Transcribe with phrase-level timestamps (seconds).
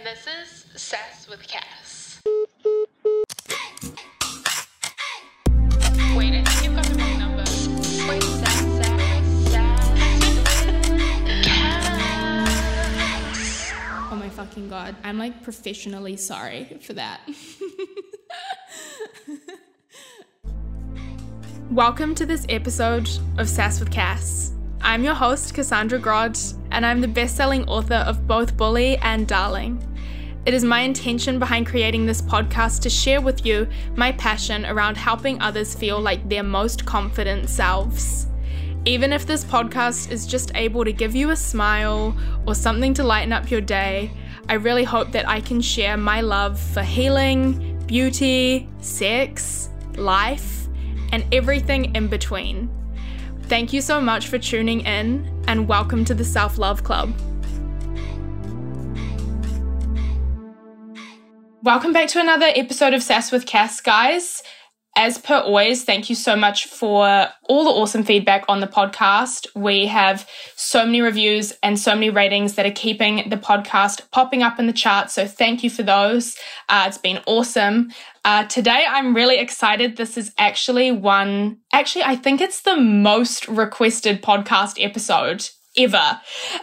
[0.00, 2.22] and this is Sass with Cass.
[6.16, 7.44] Wait, you've got the wrong number.
[8.08, 9.88] Wait, Sass, Sass, Sass.
[11.44, 13.72] Cass.
[14.10, 14.96] Oh my fucking god.
[15.04, 17.20] I'm like professionally sorry for that.
[21.70, 24.52] Welcome to this episode of Sass with Cass.
[24.82, 29.28] I'm your host, Cassandra Grod, and I'm the best selling author of both Bully and
[29.28, 29.86] Darling.
[30.46, 34.96] It is my intention behind creating this podcast to share with you my passion around
[34.96, 38.26] helping others feel like their most confident selves.
[38.86, 43.04] Even if this podcast is just able to give you a smile or something to
[43.04, 44.10] lighten up your day,
[44.48, 50.68] I really hope that I can share my love for healing, beauty, sex, life,
[51.12, 52.70] and everything in between.
[53.42, 57.12] Thank you so much for tuning in, and welcome to the Self Love Club.
[61.62, 64.42] Welcome back to another episode of Sass with Cass, guys.
[64.96, 69.46] As per always, thank you so much for all the awesome feedback on the podcast.
[69.54, 74.42] We have so many reviews and so many ratings that are keeping the podcast popping
[74.42, 75.12] up in the charts.
[75.12, 76.34] So thank you for those.
[76.70, 77.90] Uh, it's been awesome.
[78.24, 79.98] Uh, today, I'm really excited.
[79.98, 86.20] This is actually one, actually, I think it's the most requested podcast episode ever.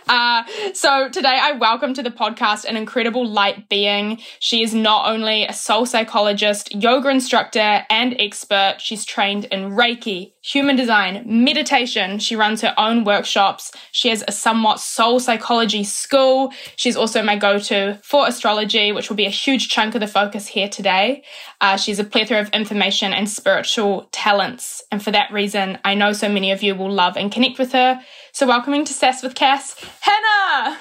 [0.08, 4.20] Uh, so today I welcome to the podcast an incredible light being.
[4.40, 10.34] She is not only a soul psychologist, yoga instructor, and expert, she's trained in Reiki,
[10.44, 12.20] human design, meditation.
[12.20, 13.72] She runs her own workshops.
[13.92, 16.54] She has a somewhat soul psychology school.
[16.76, 20.48] She's also my go-to for astrology, which will be a huge chunk of the focus
[20.48, 21.24] here today.
[21.62, 24.84] Uh, she's a plethora of information and spiritual talents.
[24.92, 27.72] And for that reason, I know so many of you will love and connect with
[27.72, 28.02] her.
[28.38, 30.78] So, welcoming to Sass with Cass, Hannah.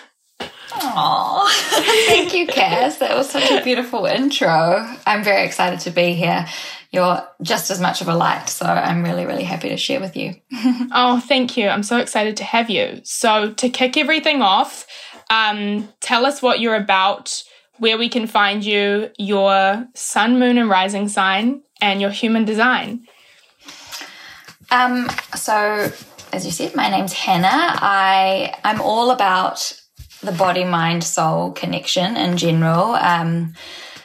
[0.74, 1.50] Oh,
[2.06, 2.98] thank you, Cass.
[2.98, 4.86] That was such a beautiful intro.
[5.06, 6.44] I'm very excited to be here.
[6.90, 10.18] You're just as much of a light, so I'm really, really happy to share with
[10.18, 10.34] you.
[10.92, 11.66] oh, thank you.
[11.68, 13.00] I'm so excited to have you.
[13.04, 14.86] So, to kick everything off,
[15.30, 17.42] um, tell us what you're about,
[17.78, 23.06] where we can find you, your sun, moon, and rising sign, and your human design.
[24.70, 25.90] Um, so
[26.32, 27.48] as you said, my name's Hannah.
[27.50, 29.80] I I'm all about
[30.22, 32.94] the body mind soul connection in general.
[32.94, 33.54] Um,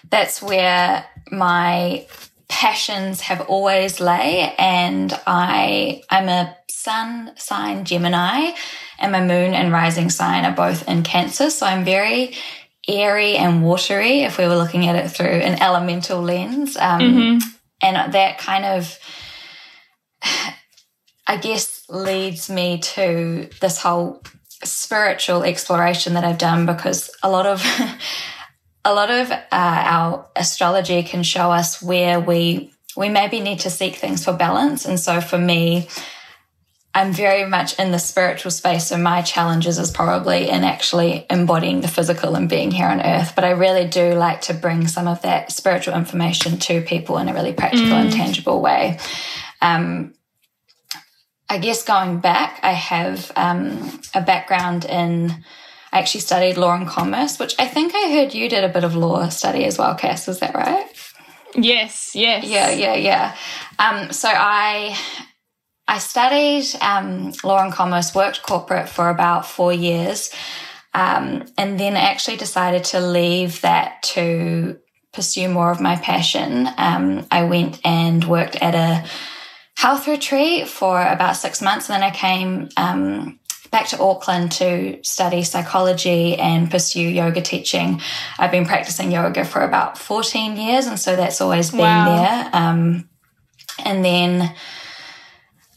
[0.10, 2.06] that's where my
[2.48, 8.52] passions have always lay, and I I'm a sun sign Gemini,
[9.00, 11.50] and my moon and rising sign are both in Cancer.
[11.50, 12.36] So I'm very
[12.88, 16.76] airy and watery if we were looking at it through an elemental lens.
[16.78, 17.48] Um, mm-hmm.
[17.84, 18.98] And that kind of
[21.28, 24.24] I guess leads me to this whole
[24.64, 27.64] spiritual exploration that I've done because a lot of
[28.86, 33.70] a lot of uh, our astrology can show us where we we maybe need to
[33.70, 34.86] seek things for balance.
[34.86, 35.88] And so for me
[36.94, 38.88] I'm very much in the spiritual space.
[38.88, 43.32] So my challenges is probably in actually embodying the physical and being here on earth.
[43.34, 47.30] But I really do like to bring some of that spiritual information to people in
[47.30, 48.02] a really practical mm.
[48.02, 49.00] and tangible way.
[49.62, 50.14] Um,
[51.52, 55.44] I guess going back, I have um, a background in.
[55.92, 58.86] I actually studied law and commerce, which I think I heard you did a bit
[58.86, 60.30] of law study as well, Cass.
[60.30, 60.88] Is that right?
[61.54, 62.12] Yes.
[62.16, 62.46] Yes.
[62.46, 62.72] Yeah.
[62.72, 62.96] Yeah.
[62.96, 63.36] Yeah.
[63.80, 64.98] Um, so I
[65.90, 70.32] I studied um, law and commerce, worked corporate for about four years,
[70.94, 74.80] um, and then actually decided to leave that to
[75.12, 76.70] pursue more of my passion.
[76.78, 79.06] Um, I went and worked at a
[79.82, 81.90] health retreat for about six months.
[81.90, 83.40] And then I came um,
[83.72, 88.00] back to Auckland to study psychology and pursue yoga teaching.
[88.38, 90.86] I've been practicing yoga for about 14 years.
[90.86, 92.16] And so that's always been wow.
[92.16, 92.50] there.
[92.54, 93.10] Um,
[93.84, 94.54] and then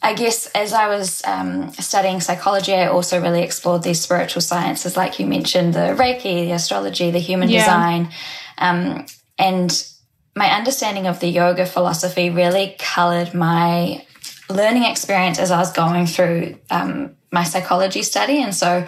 [0.03, 4.99] I guess as I was um, studying psychology, I also really explored these spiritual sciences,
[4.99, 7.61] like you mentioned, the Reiki, the astrology, the human yeah.
[7.61, 8.13] design.
[8.59, 9.07] Um,
[9.39, 9.94] and
[10.37, 14.05] my understanding of the yoga philosophy really colored my
[14.51, 18.43] learning experience as I was going through um, my psychology study.
[18.43, 18.87] And so,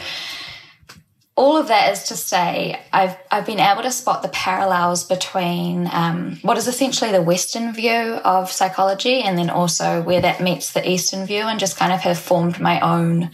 [1.37, 5.87] all of that is to say, I've I've been able to spot the parallels between
[5.93, 7.93] um, what is essentially the Western view
[8.25, 12.01] of psychology, and then also where that meets the Eastern view, and just kind of
[12.01, 13.31] have formed my own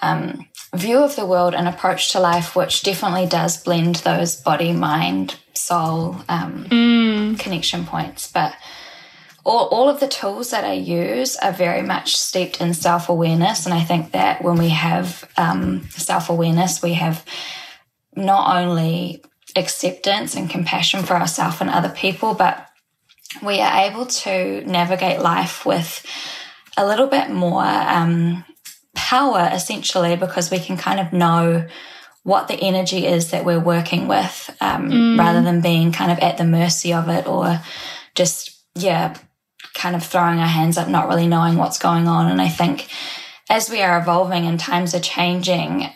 [0.00, 4.72] um, view of the world and approach to life, which definitely does blend those body,
[4.72, 7.38] mind, soul um, mm.
[7.38, 8.30] connection points.
[8.30, 8.54] But
[9.44, 13.66] all, all of the tools that I use are very much steeped in self awareness.
[13.66, 17.24] And I think that when we have um, self awareness, we have
[18.16, 19.22] not only
[19.56, 22.68] acceptance and compassion for ourselves and other people, but
[23.42, 26.04] we are able to navigate life with
[26.76, 28.44] a little bit more um,
[28.94, 31.66] power, essentially, because we can kind of know
[32.24, 35.18] what the energy is that we're working with um, mm.
[35.18, 37.60] rather than being kind of at the mercy of it or
[38.14, 39.16] just, yeah,
[39.74, 42.30] kind of throwing our hands up, not really knowing what's going on.
[42.30, 42.88] And I think
[43.50, 45.90] as we are evolving and times are changing,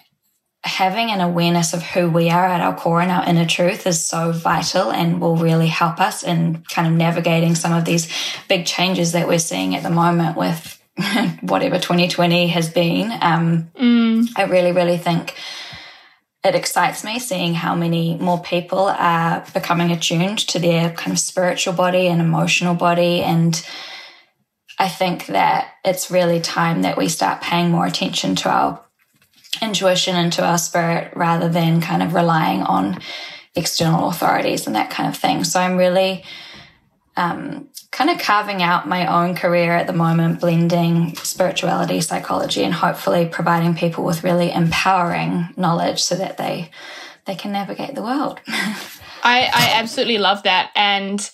[0.64, 4.04] having an awareness of who we are at our core and our inner truth is
[4.04, 8.12] so vital and will really help us in kind of navigating some of these
[8.48, 10.78] big changes that we're seeing at the moment with
[11.40, 13.10] whatever 2020 has been.
[13.22, 14.28] Um, mm.
[14.36, 15.34] I really, really think
[16.44, 21.18] it excites me seeing how many more people are becoming attuned to their kind of
[21.18, 23.22] spiritual body and emotional body.
[23.22, 23.60] And
[24.78, 28.84] I think that it's really time that we start paying more attention to our
[29.60, 33.00] intuition and to our spirit rather than kind of relying on
[33.56, 35.42] external authorities and that kind of thing.
[35.42, 36.24] So I'm really
[37.16, 42.74] um, kind of carving out my own career at the moment, blending spirituality, psychology, and
[42.74, 46.70] hopefully providing people with really empowering knowledge so that they
[47.24, 48.40] they can navigate the world.
[49.22, 50.70] I, I absolutely love that.
[50.74, 51.30] And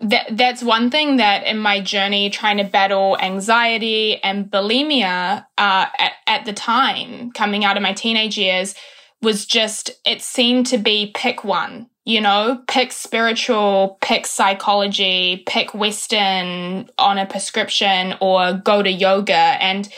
[0.00, 5.86] that that's one thing that in my journey trying to battle anxiety and bulimia uh,
[5.98, 8.74] at, at the time coming out of my teenage years
[9.22, 15.74] was just it seemed to be pick one you know pick spiritual pick psychology pick
[15.74, 19.90] western on a prescription or go to yoga and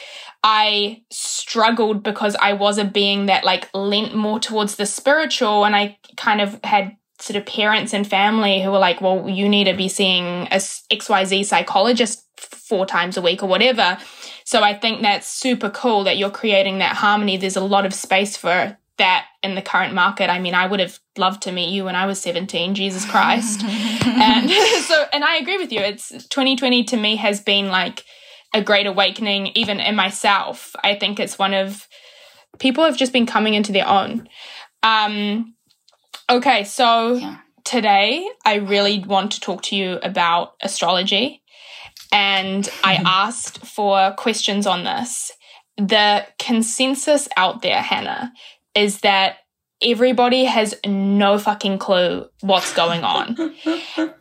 [0.42, 5.74] I struggled because I was a being that like leant more towards the spiritual and
[5.74, 9.64] I kind of had sort of parents and family who were like, well, you need
[9.64, 13.98] to be seeing a XYZ psychologist four times a week or whatever.
[14.44, 17.36] So I think that's super cool that you're creating that harmony.
[17.36, 20.30] There's a lot of space for that in the current market.
[20.30, 23.62] I mean, I would have loved to meet you when I was 17, Jesus Christ.
[23.64, 24.50] and
[24.84, 25.80] so, and I agree with you.
[25.80, 28.04] It's 2020 to me has been like
[28.54, 30.74] a great awakening, even in myself.
[30.82, 31.86] I think it's one of
[32.58, 34.28] people have just been coming into their own.
[34.82, 35.54] Um,
[36.30, 37.38] Okay, so yeah.
[37.64, 41.42] today I really want to talk to you about astrology.
[42.12, 45.32] And I asked for questions on this.
[45.78, 48.32] The consensus out there, Hannah,
[48.78, 49.38] is that
[49.82, 53.36] everybody has no fucking clue what's going on.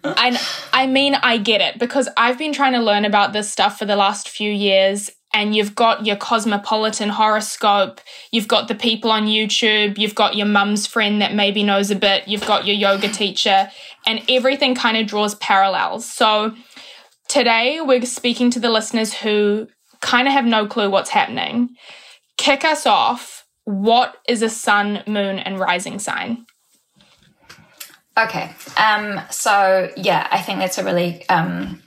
[0.03, 0.39] and
[0.73, 3.85] I mean, I get it because I've been trying to learn about this stuff for
[3.85, 8.01] the last few years and you've got your cosmopolitan horoscope,
[8.31, 11.95] you've got the people on YouTube, you've got your mum's friend that maybe knows a
[11.95, 13.69] bit, you've got your yoga teacher,
[14.05, 16.11] and everything kind of draws parallels.
[16.11, 16.55] So
[17.27, 19.67] today we're speaking to the listeners who
[20.01, 21.69] kind of have no clue what's happening.
[22.37, 23.45] Kick us off.
[23.67, 26.45] What is a sun, moon, and rising sign?
[28.17, 28.49] Okay.
[28.77, 31.81] Um, so yeah, I think that's a really um,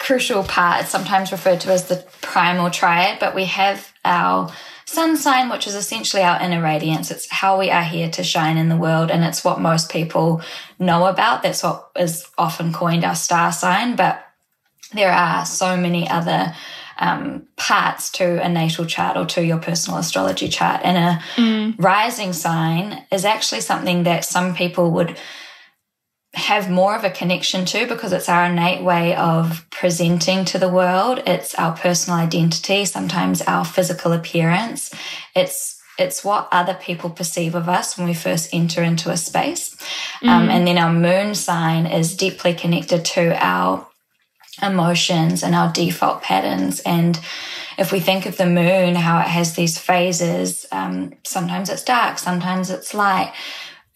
[0.00, 0.80] crucial part.
[0.80, 4.52] It's sometimes referred to as the primal triad, but we have our
[4.86, 7.12] sun sign, which is essentially our inner radiance.
[7.12, 10.42] It's how we are here to shine in the world, and it's what most people
[10.80, 11.44] know about.
[11.44, 14.20] That's what is often coined our star sign, but
[14.92, 16.56] there are so many other
[16.98, 20.80] um, parts to a natal chart or to your personal astrology chart.
[20.84, 21.74] And a mm.
[21.78, 25.18] rising sign is actually something that some people would
[26.34, 30.68] have more of a connection to because it's our innate way of presenting to the
[30.68, 31.22] world.
[31.26, 34.92] It's our personal identity, sometimes our physical appearance.
[35.34, 39.76] It's it's what other people perceive of us when we first enter into a space.
[40.22, 40.28] Mm.
[40.28, 43.86] Um, and then our moon sign is deeply connected to our
[44.62, 46.80] emotions and our default patterns.
[46.80, 47.18] And
[47.78, 52.18] if we think of the moon, how it has these phases, um, sometimes it's dark,
[52.18, 53.32] sometimes it's light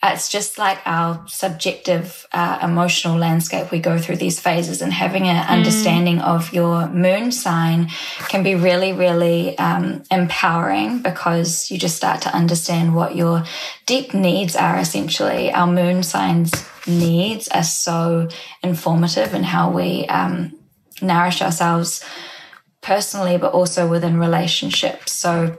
[0.00, 3.73] it's just like our subjective uh, emotional landscape.
[3.73, 5.49] We go through these phases, and having an mm.
[5.49, 7.88] understanding of your moon sign
[8.29, 13.43] can be really, really um, empowering because you just start to understand what your
[13.87, 14.79] deep needs are.
[14.79, 16.53] Essentially, our moon signs
[16.88, 18.28] needs are so
[18.62, 20.57] informative in how we um,
[21.02, 22.04] nourish ourselves
[22.80, 25.12] personally, but also within relationships.
[25.12, 25.57] So,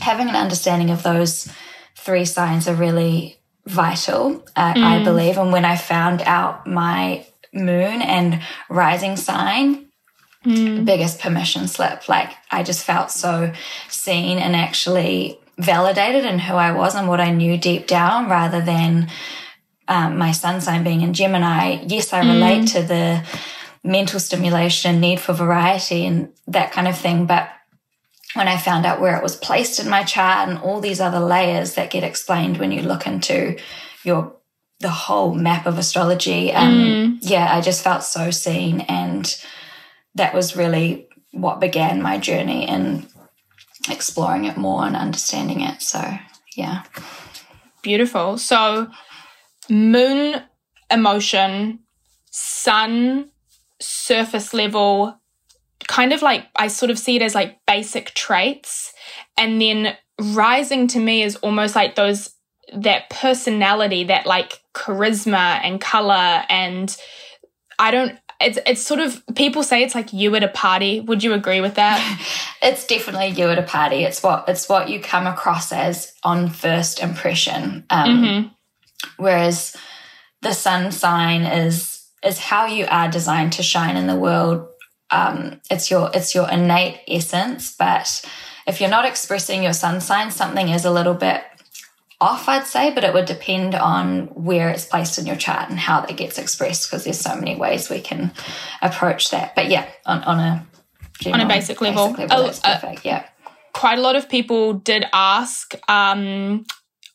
[0.00, 1.50] having an understanding of those
[1.96, 4.82] three signs are really vital, uh, mm.
[4.82, 5.38] I believe.
[5.38, 9.86] And when I found out my moon and rising sign,
[10.44, 10.84] mm.
[10.84, 12.08] biggest permission slip.
[12.08, 13.52] Like I just felt so
[13.88, 18.60] seen and actually validated in who I was and what I knew deep down rather
[18.60, 19.08] than
[19.88, 21.84] um, my sun sign being in Gemini.
[21.86, 22.72] Yes, I relate mm.
[22.72, 23.24] to the
[23.82, 27.26] mental stimulation, need for variety and that kind of thing.
[27.26, 27.50] But
[28.34, 31.20] when I found out where it was placed in my chart and all these other
[31.20, 33.58] layers that get explained when you look into
[34.02, 34.34] your
[34.80, 36.52] the whole map of astrology.
[36.52, 39.34] Um, Yeah, I just felt so seen, and
[40.14, 43.06] that was really what began my journey in
[43.90, 45.80] exploring it more and understanding it.
[45.80, 46.02] So,
[46.54, 46.82] yeah.
[47.82, 48.38] Beautiful.
[48.38, 48.90] So,
[49.70, 50.42] moon
[50.90, 51.80] emotion,
[52.30, 53.30] sun
[53.80, 55.18] surface level,
[55.86, 58.92] kind of like I sort of see it as like basic traits.
[59.36, 62.30] And then rising to me is almost like those
[62.72, 66.44] that personality, that like charisma and color.
[66.48, 66.96] And
[67.78, 71.00] I don't, it's, it's sort of, people say it's like you at a party.
[71.00, 72.00] Would you agree with that?
[72.62, 74.04] It's definitely you at a party.
[74.04, 77.84] It's what it's what you come across as on first impression.
[77.90, 78.53] Um,
[79.16, 79.76] Whereas
[80.42, 84.66] the sun sign is is how you are designed to shine in the world.
[85.10, 88.24] Um, it's your it's your innate essence, but
[88.66, 91.42] if you're not expressing your sun sign, something is a little bit
[92.20, 92.92] off, I'd say.
[92.94, 96.38] But it would depend on where it's placed in your chart and how that gets
[96.38, 98.32] expressed, because there's so many ways we can
[98.80, 99.54] approach that.
[99.54, 100.66] But yeah, on, on a
[101.20, 102.16] general, basic level.
[102.18, 103.04] Oh, that's uh, perfect.
[103.04, 103.26] yeah.
[103.74, 106.64] quite a lot of people did ask um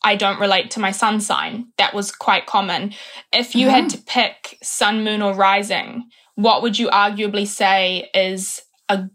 [0.02, 1.68] I don't relate to my sun sign.
[1.76, 2.94] That was quite common.
[3.32, 8.62] If you had to pick sun, moon, or rising, what would you arguably say is
[8.88, 9.08] a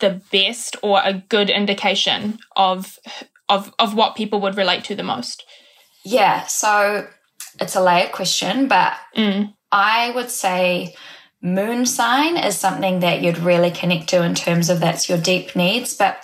[0.00, 2.98] the best or a good indication of
[3.48, 5.44] of of what people would relate to the most?
[6.04, 7.08] Yeah, so
[7.60, 9.54] it's a layered question, but Mm.
[9.70, 10.94] I would say
[11.40, 15.56] moon sign is something that you'd really connect to in terms of that's your deep
[15.56, 15.94] needs.
[15.94, 16.22] But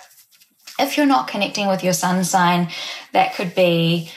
[0.79, 2.69] if you're not connecting with your sun sign,
[3.13, 4.11] that could be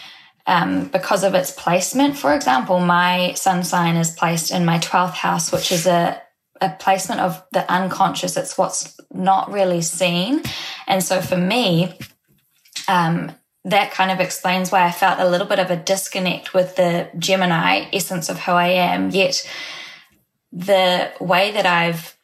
[0.46, 2.16] um, because of its placement.
[2.16, 6.20] For example, my sun sign is placed in my 12th house, which is a
[6.62, 8.36] a placement of the unconscious.
[8.36, 10.42] It's what's not really seen.
[10.86, 11.98] And so for me,
[12.88, 13.32] um,
[13.64, 17.10] that kind of explains why I felt a little bit of a disconnect with the
[17.18, 19.10] Gemini essence of who I am.
[19.10, 19.48] Yet
[20.52, 22.16] the way that I've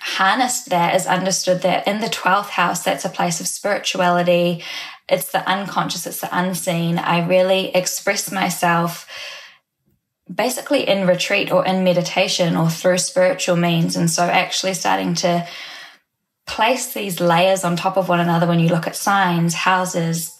[0.00, 4.62] harnessed that is understood that in the 12th house, that's a place of spirituality.
[5.08, 6.98] It's the unconscious, it's the unseen.
[6.98, 9.08] I really express myself
[10.32, 13.96] basically in retreat or in meditation or through spiritual means.
[13.96, 15.46] And so actually starting to
[16.46, 20.37] place these layers on top of one another when you look at signs, houses,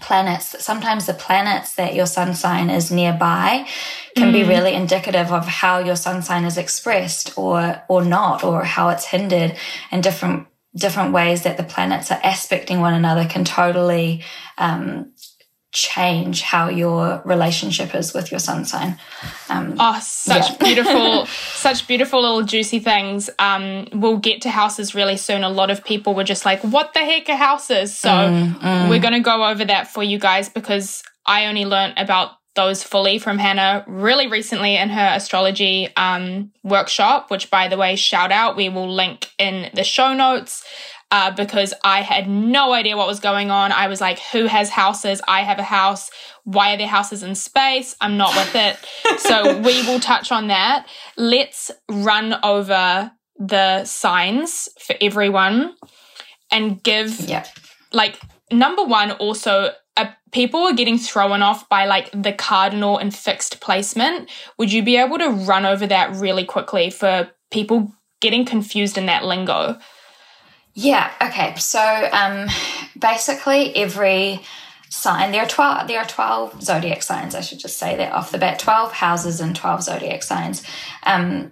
[0.00, 3.66] planets, sometimes the planets that your sun sign is nearby
[4.16, 8.64] can be really indicative of how your sun sign is expressed or or not, or
[8.64, 9.56] how it's hindered
[9.90, 14.22] and different different ways that the planets are aspecting one another can totally
[14.58, 15.12] um,
[15.76, 18.98] change how your relationship is with your sun sign.
[19.50, 20.56] Um, Oh, such Yeah.
[20.64, 23.28] beautiful, such beautiful little juicy things.
[23.38, 25.44] Um, we'll get to houses really soon.
[25.44, 28.10] A lot of people were just like, "What the heck are houses?" So
[28.88, 32.82] we're going to go over that for you guys because I only learnt about those
[32.82, 37.30] fully from Hannah really recently in her astrology um, workshop.
[37.30, 38.56] Which, by the way, shout out.
[38.56, 40.64] We will link in the show notes.
[41.12, 43.70] Uh, because I had no idea what was going on.
[43.70, 45.22] I was like, who has houses?
[45.28, 46.10] I have a house.
[46.42, 47.94] Why are there houses in space?
[48.00, 49.20] I'm not with it.
[49.20, 50.88] so we will touch on that.
[51.16, 55.74] Let's run over the signs for everyone
[56.50, 57.46] and give yeah.
[57.92, 58.18] like
[58.50, 63.60] number one also uh, people are getting thrown off by like the cardinal and fixed
[63.60, 68.96] placement would you be able to run over that really quickly for people getting confused
[68.96, 69.76] in that lingo
[70.78, 71.10] Yeah.
[71.22, 71.54] Okay.
[71.56, 71.80] So
[72.12, 72.48] um,
[72.98, 74.42] basically, every
[74.90, 75.88] sign there are twelve.
[75.88, 77.34] There are twelve zodiac signs.
[77.34, 78.58] I should just say that off the bat.
[78.58, 80.62] Twelve houses and twelve zodiac signs.
[81.02, 81.50] Um,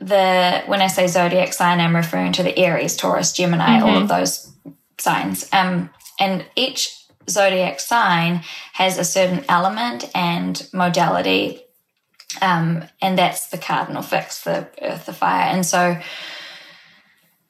[0.00, 4.08] the when I say zodiac sign, I'm referring to the Aries, Taurus, Gemini, all of
[4.08, 4.52] those
[4.98, 5.48] signs.
[5.50, 5.88] Um,
[6.20, 6.94] and each
[7.28, 8.42] zodiac sign
[8.74, 11.62] has a certain element and modality,
[12.42, 15.98] um, and that's the cardinal fix, the earth, the fire, and so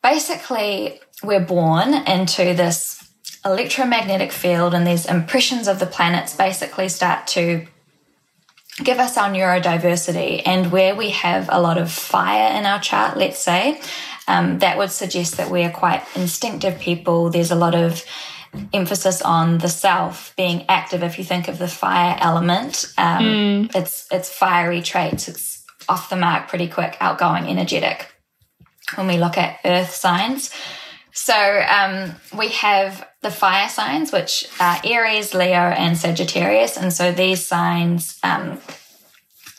[0.03, 3.11] basically we're born into this
[3.45, 7.67] electromagnetic field and these impressions of the planets basically start to
[8.83, 13.17] give us our neurodiversity and where we have a lot of fire in our chart
[13.17, 13.81] let's say
[14.29, 17.31] um, that would suggest that we are quite instinctive people.
[17.31, 18.05] There's a lot of
[18.73, 22.93] emphasis on the self being active if you think of the fire element.
[22.99, 25.29] Um, it's it's fiery traits.
[25.29, 28.13] It's off the mark pretty quick outgoing energetic.
[28.95, 30.53] When we look at earth signs.
[31.21, 31.35] So
[31.69, 36.77] um, we have the fire signs, which are Aries, Leo, and Sagittarius.
[36.79, 38.61] And so these signs um,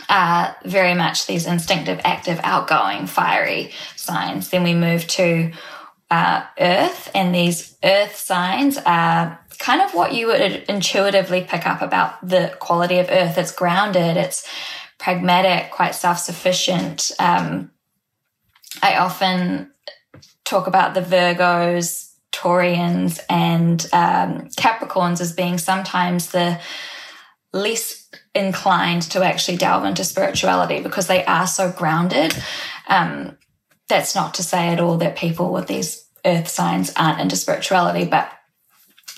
[0.07, 4.49] are very much these instinctive, active, outgoing, fiery signs.
[4.49, 5.51] Then we move to
[6.09, 11.81] uh, Earth, and these Earth signs are kind of what you would intuitively pick up
[11.81, 13.37] about the quality of Earth.
[13.37, 14.47] It's grounded, it's
[14.97, 17.11] pragmatic, quite self sufficient.
[17.19, 17.71] Um,
[18.81, 19.71] I often
[20.49, 26.59] talk about the Virgos, Taureans, and um, Capricorns as being sometimes the
[27.53, 32.35] least inclined to actually delve into spirituality because they are so grounded.
[32.87, 33.37] Um,
[33.87, 38.05] that's not to say at all that people with these earth signs aren't into spirituality,
[38.05, 38.31] but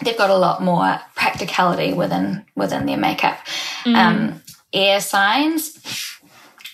[0.04, 3.38] they've got a lot more practicality within within their makeup.
[3.84, 3.96] Mm.
[3.96, 4.42] Um,
[4.74, 6.11] air signs,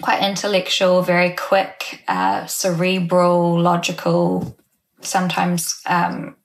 [0.01, 4.55] quite intellectual, very quick, uh, cerebral, logical,
[5.01, 6.35] sometimes um,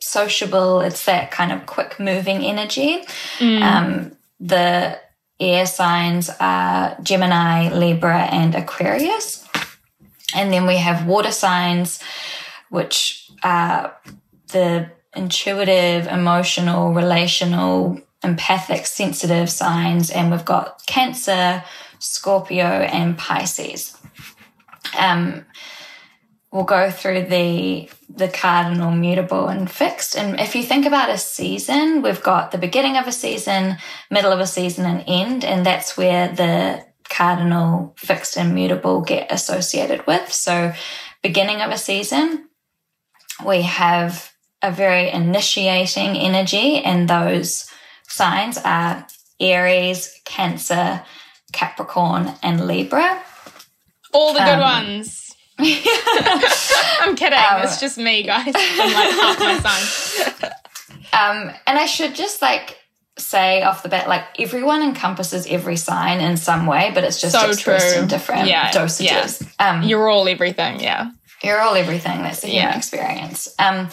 [0.00, 0.80] sociable.
[0.80, 3.04] It's that kind of quick moving energy.
[3.38, 3.62] Mm.
[3.62, 4.98] Um, the
[5.40, 9.46] air signs are Gemini, Libra, and Aquarius.
[10.34, 12.02] And then we have water signs,
[12.68, 13.96] which are
[14.52, 20.10] the intuitive, emotional, relational, empathic, sensitive signs.
[20.10, 21.64] And we've got Cancer,
[21.98, 23.96] Scorpio, and Pisces.
[24.98, 25.44] Um,
[26.52, 30.16] we'll go through the the cardinal, mutable, and fixed.
[30.16, 33.76] And if you think about a season, we've got the beginning of a season,
[34.10, 39.30] middle of a season, and end, and that's where the cardinal, fixed, and mutable get
[39.30, 40.32] associated with.
[40.32, 40.72] So,
[41.22, 42.48] beginning of a season,
[43.46, 47.70] we have a very initiating energy, and those
[48.08, 49.06] signs are
[49.38, 51.02] Aries, Cancer,
[51.52, 53.22] Capricorn, and Libra.
[54.12, 55.34] All the good um, ones.
[55.58, 57.38] I'm kidding.
[57.38, 58.52] Um, it's just me, guys.
[58.54, 60.52] I'm like half my sign.
[61.10, 62.76] Um, and I should just like
[63.18, 67.38] say off the bat, like everyone encompasses every sign in some way, but it's just
[67.38, 68.02] so expressed true.
[68.02, 69.42] in different yeah, dosages.
[69.58, 69.70] Yeah.
[69.70, 71.10] Um, you're all everything, yeah.
[71.42, 72.22] You're all everything.
[72.22, 72.76] That's the human yeah.
[72.76, 73.54] experience.
[73.58, 73.88] Um,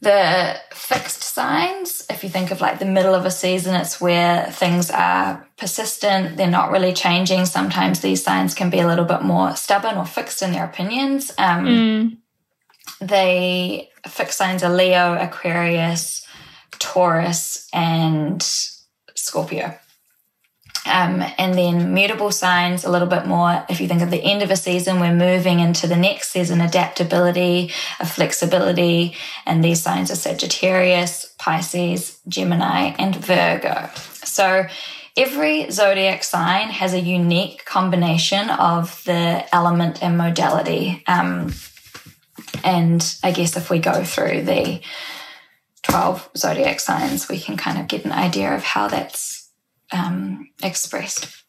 [0.00, 4.50] the fixed signs, if you think of like the middle of a season, it's where
[4.50, 7.46] things are persistent, they're not really changing.
[7.46, 11.32] Sometimes these signs can be a little bit more stubborn or fixed in their opinions.
[11.38, 12.16] Um, mm.
[13.00, 16.26] The fixed signs are Leo, Aquarius,
[16.78, 18.42] Taurus, and
[19.14, 19.78] Scorpio.
[20.86, 23.64] Um, and then mutable signs a little bit more.
[23.68, 26.60] If you think of the end of a season, we're moving into the next season,
[26.60, 29.14] adaptability, a flexibility.
[29.44, 33.90] And these signs are Sagittarius, Pisces, Gemini, and Virgo.
[34.24, 34.66] So
[35.16, 41.02] every zodiac sign has a unique combination of the element and modality.
[41.06, 41.52] Um,
[42.62, 44.80] and I guess if we go through the
[45.82, 49.35] 12 zodiac signs, we can kind of get an idea of how that's
[49.92, 51.44] um, expressed.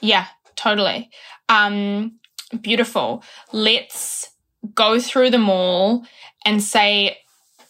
[0.00, 0.26] Yeah,
[0.56, 1.10] totally.
[1.48, 2.18] Um,
[2.60, 3.22] beautiful.
[3.52, 4.28] Let's
[4.74, 6.04] go through them all
[6.44, 7.18] and say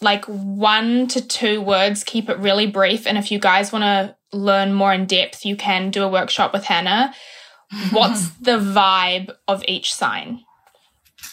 [0.00, 3.06] like one to two words, keep it really brief.
[3.06, 6.52] And if you guys want to learn more in depth, you can do a workshop
[6.52, 7.14] with Hannah.
[7.90, 10.40] What's the vibe of each sign?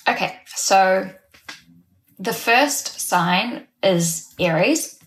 [0.07, 1.09] Okay, so
[2.19, 4.98] the first sign is Aries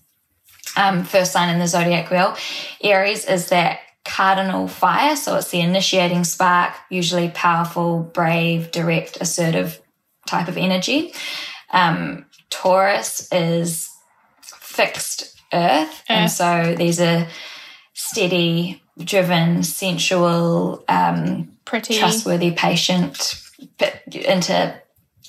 [0.77, 2.37] um, first sign in the zodiac wheel.
[2.83, 9.81] Aries is that cardinal fire, so it's the initiating spark, usually powerful, brave, direct, assertive
[10.27, 11.15] type of energy.
[11.71, 13.91] Um, Taurus is
[14.43, 17.27] fixed earth, earth, and so these are
[17.95, 23.41] steady, driven, sensual, um, pretty, trustworthy, patient,
[23.79, 24.75] bit into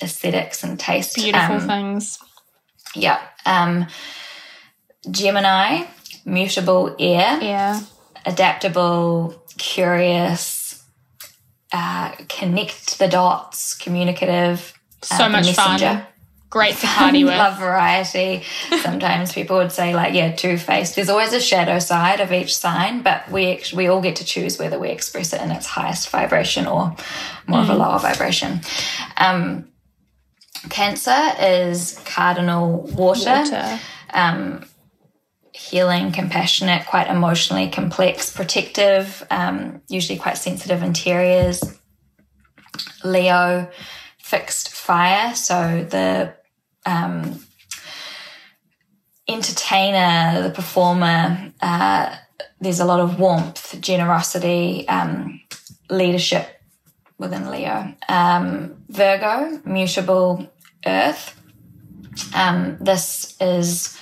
[0.02, 1.16] aesthetics and taste.
[1.16, 2.18] Beautiful um, things.
[2.94, 3.20] Yeah.
[3.46, 3.86] Um,
[5.10, 5.84] Gemini,
[6.24, 7.38] mutable air.
[7.42, 7.80] Yeah.
[8.26, 10.82] Adaptable, curious,
[11.72, 14.72] uh, connect the dots, communicative.
[15.02, 16.06] So uh, much fun.
[16.48, 17.34] Great to party with.
[17.34, 18.44] Love variety.
[18.80, 20.94] Sometimes people would say like, yeah, two faced.
[20.94, 24.56] There's always a shadow side of each sign, but we we all get to choose
[24.56, 26.94] whether we express it in its highest vibration or
[27.48, 27.62] more mm.
[27.64, 27.78] of a mm.
[27.78, 28.60] lower vibration.
[29.16, 29.68] Um,
[30.70, 33.30] cancer is cardinal water.
[33.30, 33.80] water.
[34.12, 34.64] Um,
[35.74, 41.60] healing, compassionate, quite emotionally complex, protective, um, usually quite sensitive interiors.
[43.02, 43.68] Leo,
[44.18, 46.32] fixed fire, so the
[46.86, 47.44] um,
[49.26, 51.52] entertainer, the performer.
[51.60, 52.14] Uh,
[52.60, 55.40] there's a lot of warmth, generosity, um,
[55.90, 56.46] leadership
[57.18, 57.92] within Leo.
[58.08, 60.48] Um, Virgo, mutable
[60.86, 61.36] earth.
[62.32, 63.98] Um, this is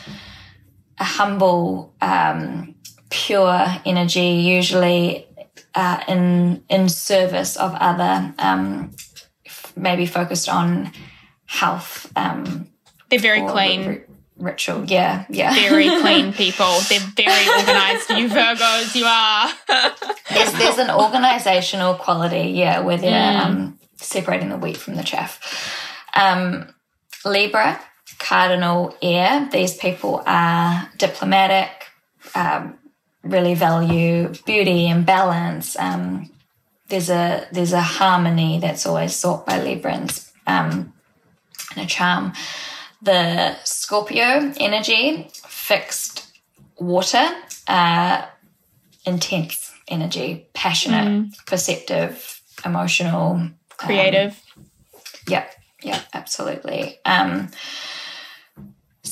[1.02, 2.74] a humble, um,
[3.10, 5.26] pure energy, usually
[5.74, 8.90] uh, in in service of other, um,
[9.76, 10.92] maybe focused on
[11.46, 12.10] health.
[12.16, 12.68] Um,
[13.10, 13.80] They're very clean.
[13.88, 14.00] Re-
[14.50, 14.84] ritual.
[14.86, 15.52] Yeah, yeah.
[15.68, 16.72] Very clean people.
[16.88, 18.10] They're very organized.
[18.10, 19.48] You Virgos, you are.
[20.34, 23.44] there's there's an organizational quality, yeah, where they're Mm.
[23.44, 25.32] um, separating the wheat from the chaff.
[26.14, 26.74] Um,
[27.24, 27.80] Libra,
[28.22, 29.48] cardinal air.
[29.52, 31.70] These people are diplomatic,
[32.34, 32.78] um,
[33.22, 35.78] really value beauty and balance.
[35.78, 36.30] Um,
[36.88, 40.92] there's a there's a harmony that's always sought by Librans um,
[41.74, 42.32] and a charm.
[43.00, 46.26] The Scorpio energy, fixed
[46.78, 47.26] water,
[47.66, 48.26] uh,
[49.04, 54.40] intense energy, passionate, perceptive, emotional, um, Creative.
[55.26, 55.46] yeah,
[55.82, 56.98] yeah, absolutely.
[57.04, 57.48] Um,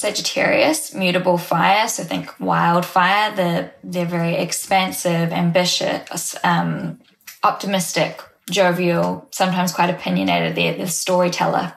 [0.01, 1.87] Sagittarius, mutable fire.
[1.87, 3.37] So think wildfire.
[3.37, 7.01] They're, they're very expansive, ambitious, um,
[7.43, 10.57] optimistic, jovial, sometimes quite opinionated.
[10.57, 11.75] They're the storyteller.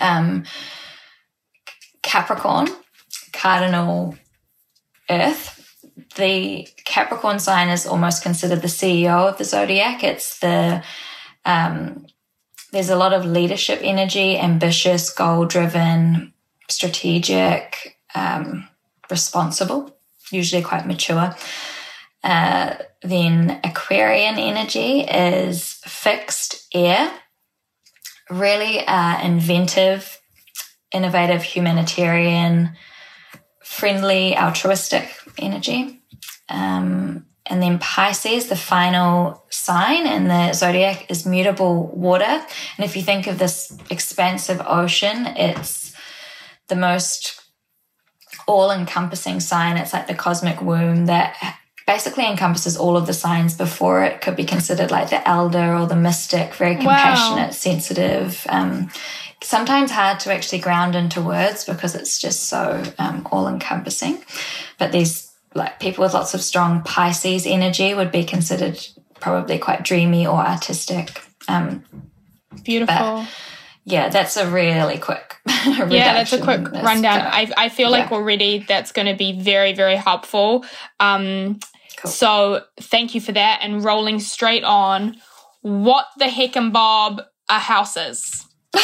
[0.00, 0.44] Um,
[2.02, 2.68] Capricorn,
[3.32, 4.16] cardinal
[5.10, 5.54] earth.
[6.14, 10.04] The Capricorn sign is almost considered the CEO of the zodiac.
[10.04, 10.84] It's the
[11.44, 12.06] um,
[12.70, 16.32] there's a lot of leadership energy, ambitious, goal driven,
[16.68, 18.68] strategic, um,
[19.10, 19.96] responsible,
[20.30, 21.34] usually quite mature.
[22.22, 27.10] Uh, then Aquarian energy is fixed air,
[28.28, 30.20] really uh, inventive,
[30.92, 32.76] innovative, humanitarian,
[33.62, 36.02] friendly, altruistic energy.
[36.48, 42.24] Um, and then Pisces, the final sign in the zodiac, is mutable water.
[42.24, 45.87] And if you think of this expansive ocean, it's
[46.68, 47.40] the most
[48.46, 49.76] all encompassing sign.
[49.76, 51.36] It's like the cosmic womb that
[51.86, 55.86] basically encompasses all of the signs before it could be considered like the elder or
[55.86, 58.46] the mystic, very compassionate, sensitive.
[58.48, 58.90] Um,
[59.42, 64.22] sometimes hard to actually ground into words because it's just so um, all encompassing.
[64.78, 68.78] But these like people with lots of strong Pisces energy would be considered
[69.20, 71.22] probably quite dreamy or artistic.
[71.48, 71.84] Um,
[72.64, 73.26] Beautiful.
[73.88, 75.36] Yeah, that's a really quick.
[75.46, 77.20] yeah, that's a quick rundown.
[77.20, 78.16] I, I feel like yeah.
[78.16, 80.64] already that's going to be very, very helpful.
[81.00, 81.58] Um,
[81.98, 82.10] Cool.
[82.10, 83.60] So thank you for that.
[83.62, 85.16] And rolling straight on,
[85.62, 88.46] what the heck and Bob are houses?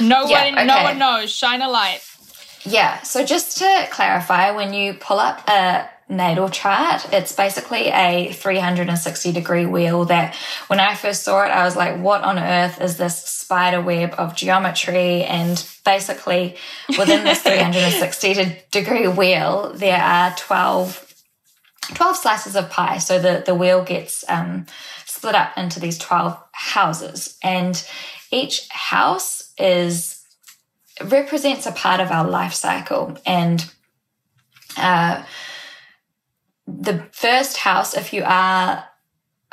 [0.00, 1.32] no Yeah, one, no one knows.
[1.32, 2.00] Shine a light.
[2.64, 8.32] Yeah, so just to clarify, when you pull up a natal chart, it's basically a
[8.32, 10.34] 360 degree wheel that
[10.68, 14.14] when I first saw it, I was like, what on earth is this spider web
[14.16, 15.24] of geometry?
[15.24, 16.56] And basically,
[16.98, 21.04] within this 360 degree wheel, there are 12
[21.94, 22.98] 12 slices of pie.
[22.98, 24.66] So the, the wheel gets um,
[25.06, 27.38] split up into these 12 houses.
[27.42, 27.82] And
[28.30, 30.22] each house is
[31.02, 33.16] represents a part of our life cycle.
[33.24, 33.64] And
[34.76, 35.24] uh,
[36.68, 38.84] the first house, if you are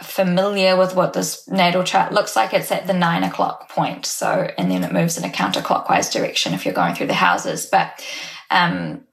[0.02, 4.06] familiar with what this natal chart looks like, it's at the nine o'clock point.
[4.06, 7.68] So, and then it moves in a counterclockwise direction if you're going through the houses.
[7.68, 8.06] But
[8.52, 9.06] um,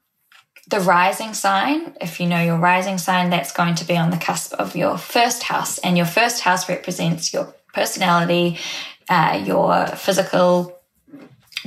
[0.69, 4.17] the rising sign, if you know your rising sign, that's going to be on the
[4.17, 5.77] cusp of your first house.
[5.77, 8.59] And your first house represents your personality,
[9.07, 10.77] uh, your physical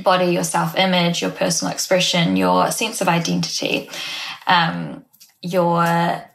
[0.03, 3.89] body, your self image, your personal expression, your sense of identity.
[4.45, 5.03] Um,
[5.41, 6.26] your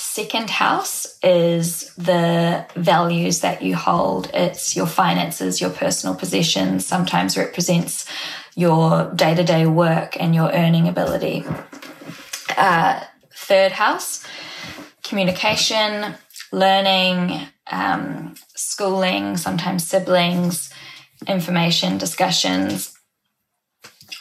[0.00, 7.36] second house is the values that you hold, it's your finances, your personal possessions, sometimes
[7.36, 8.06] represents
[8.56, 11.44] your day to day work and your earning ability.
[12.56, 14.26] Uh, third house,
[15.04, 16.14] communication,
[16.50, 17.38] learning,
[17.70, 20.72] um, schooling, sometimes siblings,
[21.28, 22.96] information, discussions.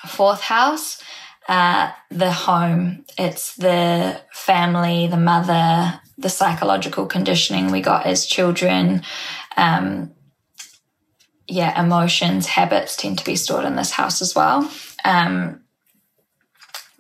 [0.08, 1.02] Fourth house,
[1.50, 3.04] uh, the home.
[3.18, 9.02] It's the family, the mother, the psychological conditioning we got as children.
[9.58, 10.12] Um,
[11.48, 14.72] yeah, emotions, habits tend to be stored in this house as well.
[15.04, 15.62] Um,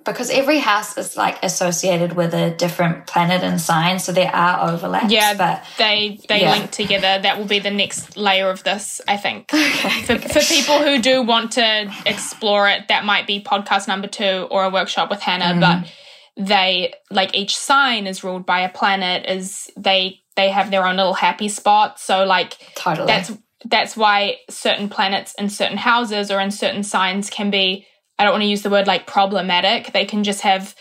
[0.05, 4.71] because every house is like associated with a different planet and sign, so there are
[4.71, 5.11] overlaps.
[5.11, 6.51] Yeah, but they they yeah.
[6.51, 7.21] link together.
[7.21, 9.49] That will be the next layer of this, I think.
[10.05, 14.47] for, for people who do want to explore it, that might be podcast number two
[14.49, 15.59] or a workshop with Hannah.
[15.59, 15.83] Mm-hmm.
[15.83, 19.25] But they like each sign is ruled by a planet.
[19.29, 21.99] Is they they have their own little happy spot.
[21.99, 23.07] So like totally.
[23.07, 23.31] that's
[23.65, 27.85] that's why certain planets in certain houses or in certain signs can be
[28.19, 29.93] I don't want to use the word like problematic.
[29.93, 30.75] They can just have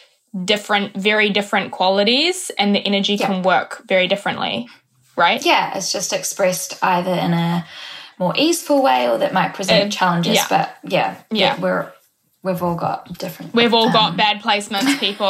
[0.44, 4.68] different, very different qualities, and the energy can work very differently,
[5.16, 5.42] right?
[5.44, 7.64] yeah, it's just expressed either in a
[8.18, 10.34] more easeful way or that might present Uh, challenges.
[10.34, 10.46] yeah.
[10.50, 11.58] But yeah, Yeah.
[11.60, 11.92] we're
[12.42, 13.54] we've all got different.
[13.54, 15.26] We've all got bad placements, people.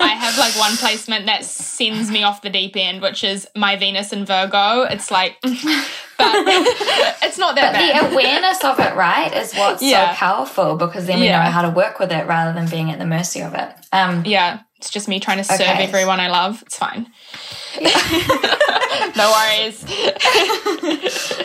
[0.00, 3.76] I have like one placement that sends me off the deep end, which is my
[3.76, 4.82] Venus in Virgo.
[4.82, 5.50] It's like, but
[7.22, 8.10] it's not that But bad.
[8.10, 10.12] the awareness of it, right, is what's Yeah.
[10.12, 11.44] so powerful because then we Yeah.
[11.44, 13.70] know how to work with it rather than being at the mercy of it.
[13.92, 15.84] Um, yeah, it's just me trying to serve Okay.
[15.84, 16.62] everyone I love.
[16.62, 17.06] It's fine.
[19.16, 19.84] no worries.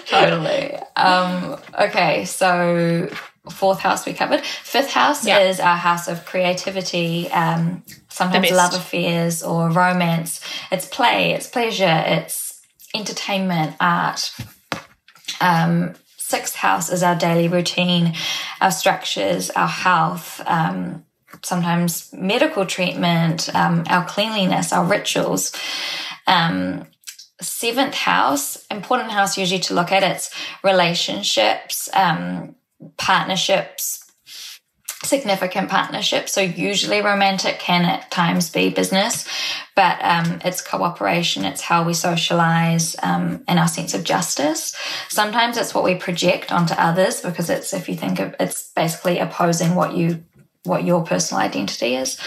[0.08, 0.76] totally.
[0.96, 3.10] Um, okay, so
[3.52, 4.42] fourth house we covered.
[4.46, 5.40] Fifth house Yeah.
[5.40, 10.40] is our house of creativity, um, sometimes love affairs or romance.
[10.72, 12.62] It's play, it's pleasure, it's
[12.96, 14.32] entertainment, art.
[15.42, 18.16] Um, sixth house is our daily routine,
[18.62, 20.42] our structures, our health.
[20.46, 21.06] Um,
[21.42, 25.52] sometimes medical treatment, um, our cleanliness, our rituals.
[26.28, 26.86] Um,
[27.42, 30.30] seventh house, important house usually to look at, it's
[30.64, 32.56] relationships, um,
[32.98, 34.04] partnerships,
[35.04, 36.32] significant partnerships.
[36.32, 39.28] So usually romantic can at times be business,
[39.76, 41.46] but um, it's cooperation.
[41.46, 44.76] It's how we socialize um, and our sense of justice.
[45.10, 49.20] Sometimes it's what we project onto others because it's if you think of it's basically
[49.20, 50.24] opposing what you
[50.64, 52.18] what your personal identity is.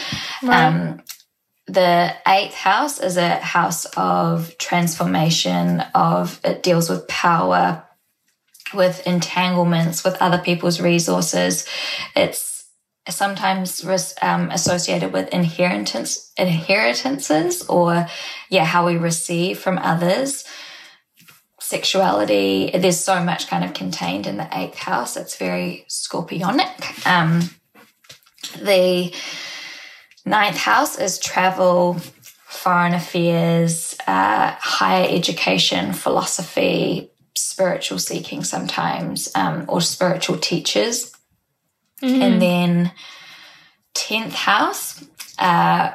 [0.42, 1.02] Um,
[1.66, 7.85] the eighth house is a house of transformation of it deals with power
[8.74, 11.66] with entanglements with other people's resources.
[12.14, 12.64] It's
[13.08, 13.84] sometimes
[14.20, 18.06] um, associated with inheritance inheritances or
[18.50, 20.44] yeah how we receive from others.
[21.60, 25.16] Sexuality there's so much kind of contained in the eighth house.
[25.16, 27.06] It's very scorpionic.
[27.06, 27.50] Um,
[28.60, 29.12] the
[30.26, 31.94] Ninth house is travel,
[32.48, 41.12] foreign affairs, uh, higher education, philosophy, spiritual seeking sometimes, um, or spiritual teachers.
[42.02, 42.92] And then
[43.94, 45.04] 10th house,
[45.38, 45.92] uh,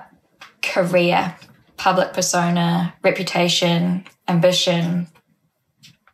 [0.62, 1.36] career,
[1.78, 5.08] public persona, reputation, ambition,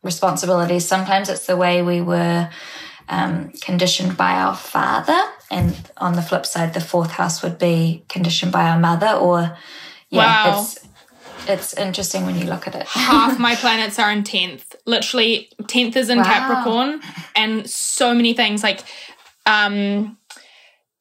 [0.03, 0.85] responsibilities.
[0.85, 2.49] Sometimes it's the way we were
[3.09, 5.19] um, conditioned by our father.
[5.49, 9.11] And on the flip side, the fourth house would be conditioned by our mother.
[9.13, 9.57] Or,
[10.09, 10.61] yeah, Wow.
[10.61, 10.79] it's
[11.49, 12.87] it's interesting when you look at it.
[12.87, 14.75] Half my planets are in 10th.
[14.85, 16.23] Literally, 10th is in Wow.
[16.25, 17.01] Capricorn,
[17.35, 18.83] and so many things like
[19.45, 20.17] um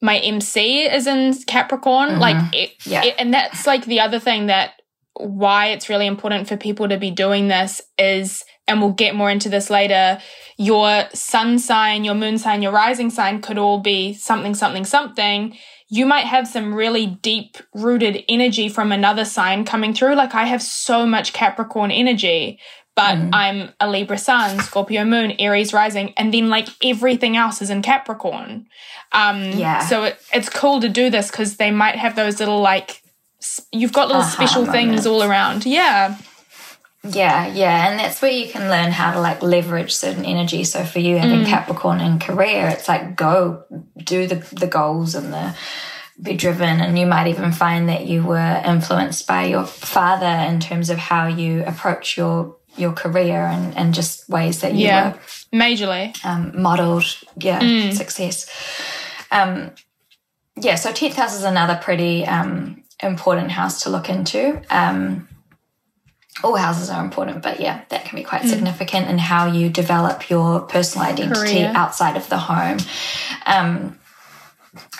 [0.01, 2.19] my MC is in Capricorn.
[2.19, 2.89] Like, it, Mm-hmm.
[2.91, 3.03] Yeah.
[3.03, 4.73] it- and that's like the other thing that
[5.19, 9.31] why it's really important for people to be doing this is, and we'll get more
[9.31, 10.19] into this later.
[10.57, 15.57] Your sun sign, your moon sign, your rising sign could all be something, something, something.
[15.89, 20.15] You might have some really deep rooted energy from another sign coming through.
[20.15, 22.59] Like I have so much Capricorn energy,
[22.95, 27.69] but I'm a Libra sun, Scorpio moon, Aries rising, and then like everything else is
[27.69, 28.67] in Capricorn.
[29.13, 29.79] Um, Yeah.
[29.87, 33.01] So it, it's cool to do this because they might have those little like
[33.41, 35.65] s- you've got little Aha special things all around.
[35.65, 36.17] Yeah.
[37.03, 40.63] Yeah, yeah, and that's where you can learn how to like leverage certain energy.
[40.63, 43.63] So for you having Capricorn in career, it's like go
[43.97, 45.55] do the the goals and the
[46.21, 50.59] be driven, and you might even find that you were influenced by your father in
[50.59, 55.11] terms of how you approach your your career and and just ways that you Yeah.
[55.13, 55.19] were
[55.53, 56.25] Majorly.
[56.25, 57.05] um, modeled
[57.39, 58.47] yeah success
[59.31, 59.71] um
[60.61, 65.27] yeah so 10th house is another pretty um important house to look into um
[66.43, 70.29] all houses are important but yeah that can be quite significant in how you develop
[70.29, 71.71] your personal identity Career.
[71.75, 72.77] outside of the home
[73.45, 73.97] um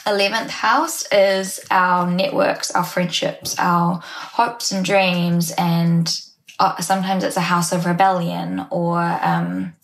[0.07, 6.21] 11th house is our networks, our friendships, our hopes and dreams, and
[6.59, 9.75] uh, sometimes it's a house of rebellion or, um,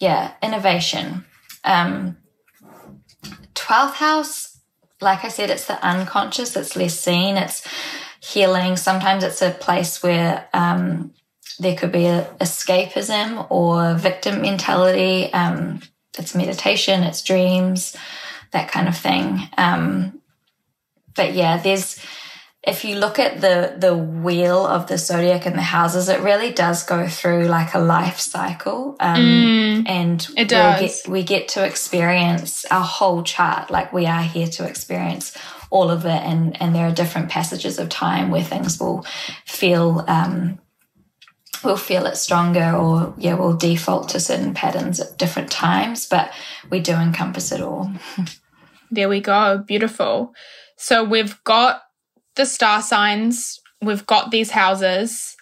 [0.00, 1.26] yeah, innovation.
[1.62, 2.16] Um,
[3.54, 4.60] 12th house,
[5.02, 7.66] like I said, it's the unconscious, it's less seen, it's
[8.24, 8.76] healing.
[8.76, 11.12] Sometimes it's a place where um,
[11.58, 15.30] there could be a escapism or victim mentality.
[15.32, 15.82] Um,
[16.18, 17.94] it's meditation, it's dreams,
[18.52, 19.40] that kind of thing.
[19.58, 20.20] Um,
[21.14, 22.00] but yeah, there's
[22.66, 26.50] if you look at the the wheel of the zodiac and the houses, it really
[26.50, 28.96] does go through like a life cycle.
[29.00, 30.80] Um, and Mm, it we'll does.
[31.02, 33.70] get, we get to experience our whole chart.
[33.70, 35.36] Like we are here to experience
[35.74, 39.04] all of it, and and there are different passages of time where things will
[39.44, 40.04] feel.
[40.08, 40.58] Um,
[41.62, 46.30] we'll feel it stronger or yeah we'll default to certain patterns at different times but
[46.68, 47.90] we do encompass it all
[48.90, 49.58] There we go.
[49.66, 50.34] Beautiful.
[50.76, 51.82] So we've got
[52.36, 55.34] the star signs, we've got these houses,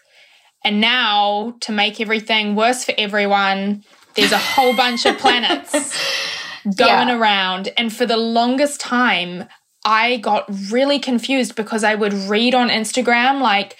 [0.64, 3.82] and now to make everything worse for everyone,
[4.14, 5.72] there's a whole bunch of planets.
[6.76, 7.18] going Yeah.
[7.18, 7.68] around.
[7.76, 9.48] And for the longest time,
[9.84, 13.76] I got really confused because I would read on Instagram like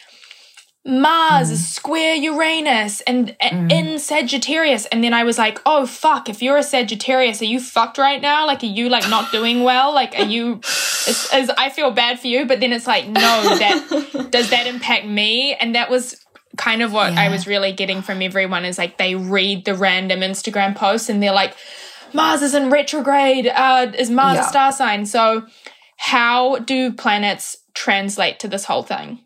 [0.85, 1.53] Mars Mm.
[1.53, 4.87] is square Uranus and and in Sagittarius.
[4.87, 8.21] And then I was like, oh fuck, if you're a Sagittarius, are you fucked right
[8.21, 8.47] now?
[8.47, 9.95] Like, are you like not doing well?
[9.95, 10.59] Like, are you,
[11.07, 12.47] is, is, I feel bad for you.
[12.47, 15.55] But then it's like, no, that, does that impact me?
[15.55, 16.17] And that was
[16.57, 20.21] kind of what I was really getting from everyone is like they read the random
[20.21, 21.55] Instagram posts and they're like,
[22.13, 23.47] Mars is in retrograde.
[23.47, 25.07] Uh, is Mars a star sign?
[25.07, 25.47] So,
[26.03, 29.21] how do planets translate to this whole thing?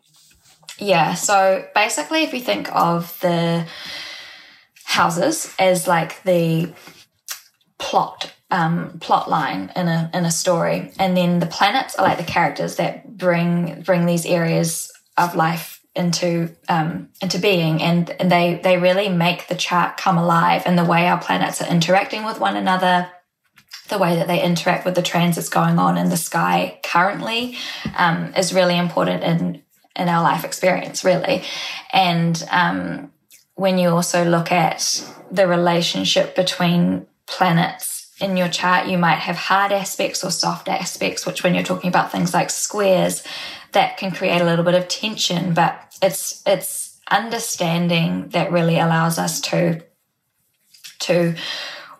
[0.77, 3.65] Yeah, so basically, if you think of the
[4.83, 6.71] houses as like the
[7.79, 12.19] plot um, plot line in a in a story, and then the planets are like
[12.19, 18.31] the characters that bring bring these areas of life into um, into being, and, and
[18.31, 20.61] they they really make the chart come alive.
[20.67, 23.09] And the way our planets are interacting with one another,
[23.89, 27.57] the way that they interact with the transits going on in the sky currently,
[27.97, 29.61] um, is really important in
[29.95, 31.43] in our life experience, really.
[31.91, 33.11] And um,
[33.55, 39.35] when you also look at the relationship between planets in your chart, you might have
[39.35, 43.23] hard aspects or soft aspects, which when you're talking about things like squares,
[43.71, 45.53] that can create a little bit of tension.
[45.53, 49.81] But it's it's understanding that really allows us to
[50.99, 51.35] to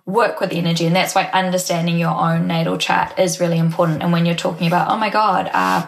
[0.07, 4.11] work with energy and that's why understanding your own natal chart is really important and
[4.11, 5.85] when you're talking about oh my god uh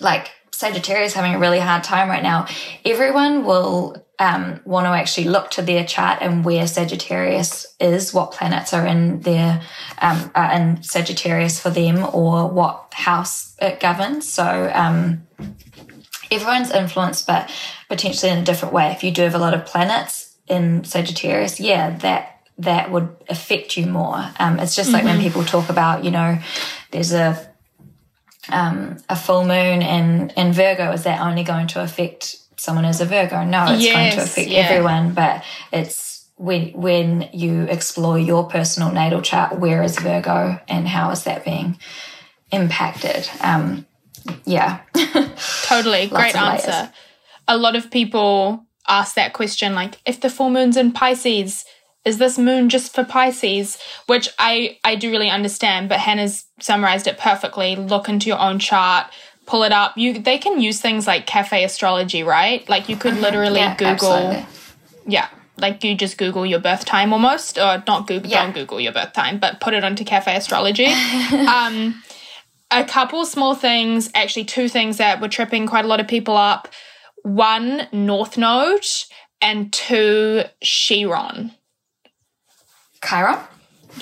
[0.00, 2.46] like Sagittarius having a really hard time right now,
[2.84, 8.32] everyone will um, want to actually look to their chart and where Sagittarius is, what
[8.32, 9.62] planets are in their
[10.02, 14.30] um, are in Sagittarius for them, or what house it governs.
[14.30, 15.26] So um,
[16.30, 17.50] everyone's influenced, but
[17.88, 18.90] potentially in a different way.
[18.90, 22.29] If you do have a lot of planets in Sagittarius, yeah, that
[22.60, 24.24] that would affect you more.
[24.38, 26.38] Um, it's just like when people talk about, you know,
[26.90, 27.50] there's a
[28.48, 33.00] um, a full moon in, in Virgo, is that only going to affect someone as
[33.00, 33.44] a Virgo?
[33.44, 34.60] No, it's going to affect yeah.
[34.60, 40.88] everyone, but it's when, when you explore your personal natal chart, where is Virgo and
[40.88, 41.78] how is that being
[42.50, 43.28] impacted?
[43.40, 43.86] Um,
[44.44, 44.80] yeah.
[45.64, 46.08] Totally.
[46.08, 46.64] Great of layers.
[46.64, 46.92] answer.
[47.46, 51.64] A lot of people ask that question like, if the full moon's in Pisces,
[52.04, 53.78] is this moon just for Pisces?
[54.06, 57.76] Which I, I do really understand, but Hannah's summarized it perfectly.
[57.76, 59.06] Look into your own chart,
[59.46, 59.96] pull it up.
[59.98, 62.66] You they can use things like cafe astrology, right?
[62.68, 64.46] Like you could literally yeah, Google absolutely.
[65.06, 65.28] yeah.
[65.58, 68.44] Like you just Google your birth time almost, or not Google, Yeah.
[68.44, 70.86] don't Google your birth time, but put it onto cafe astrology.
[71.32, 72.02] um,
[72.70, 76.34] a couple small things, actually two things that were tripping quite a lot of people
[76.34, 76.68] up.
[77.24, 78.86] One, North Node,
[79.42, 81.52] and two, Chiron.
[83.04, 83.38] Chiron?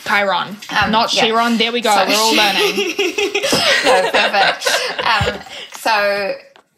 [0.04, 1.22] Chiron, Um, not yeah.
[1.26, 1.56] Chiron.
[1.56, 1.90] There we go.
[1.90, 2.76] So- We're all learning.
[3.84, 4.66] no, perfect.
[5.04, 5.40] Um,
[5.72, 6.34] so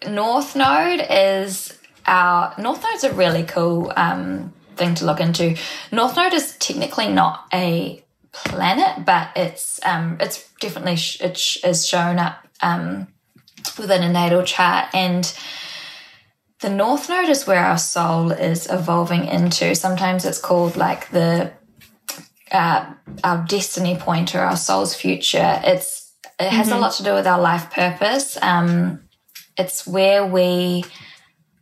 [0.09, 5.57] North Node is our North Node's a really cool um, thing to look into.
[5.91, 8.03] North Node is technically not a
[8.33, 13.09] planet, but it's um, it's definitely sh- it sh- is shown up um,
[13.79, 15.33] within a natal chart and.
[16.61, 19.75] The North Node is where our soul is evolving into.
[19.75, 21.51] Sometimes it's called like the
[22.53, 22.93] uh,
[23.25, 25.61] our destiny point or our soul's future.
[25.65, 28.39] It's it has a lot to do with our life purpose.
[28.41, 29.03] Um,
[29.57, 30.85] it's where we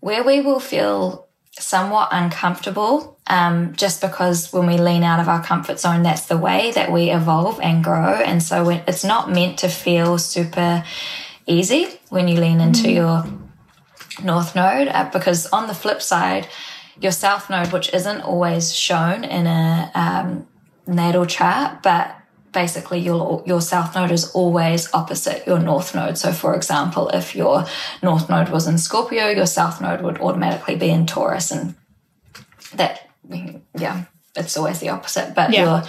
[0.00, 5.42] where we will feel somewhat uncomfortable, um, just because when we lean out of our
[5.42, 8.14] comfort zone, that's the way that we evolve and grow.
[8.14, 10.84] And so when, it's not meant to feel super
[11.46, 13.24] easy when you lean into your
[14.22, 16.48] north node, uh, because on the flip side,
[17.00, 20.46] your south node, which isn't always shown in a um,
[20.88, 22.16] natal chart, but
[22.52, 26.18] basically your your south node is always opposite your north node.
[26.18, 27.66] So, for example, if your
[28.02, 31.74] north node was in Scorpio, your south node would automatically be in Taurus, and
[32.74, 33.08] that
[33.76, 35.34] yeah, it's always the opposite.
[35.34, 35.64] But Yeah.
[35.64, 35.82] your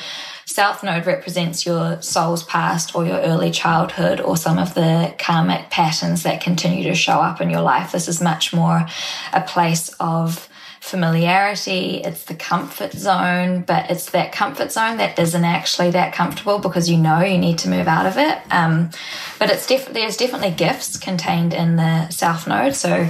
[0.45, 5.69] south node represents your soul's past or your early childhood or some of the karmic
[5.69, 7.91] patterns that continue to show up in your life.
[7.91, 8.85] This is much more
[9.31, 10.48] a place of
[10.79, 16.59] familiarity, it's the comfort zone, but it's that comfort zone that isn't actually that comfortable
[16.59, 18.39] because you know you need to move out of it.
[18.49, 18.89] Um,
[19.37, 22.75] but it's def- there's definitely gifts contained in the South Node.
[22.75, 23.09] So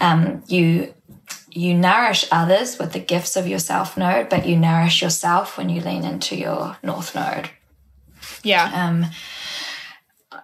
[0.00, 0.94] um, you
[1.54, 5.68] you nourish others with the gifts of your South Node, but you nourish yourself when
[5.68, 7.50] you lean into your North Node.
[8.42, 8.70] Yeah.
[8.74, 9.06] Um,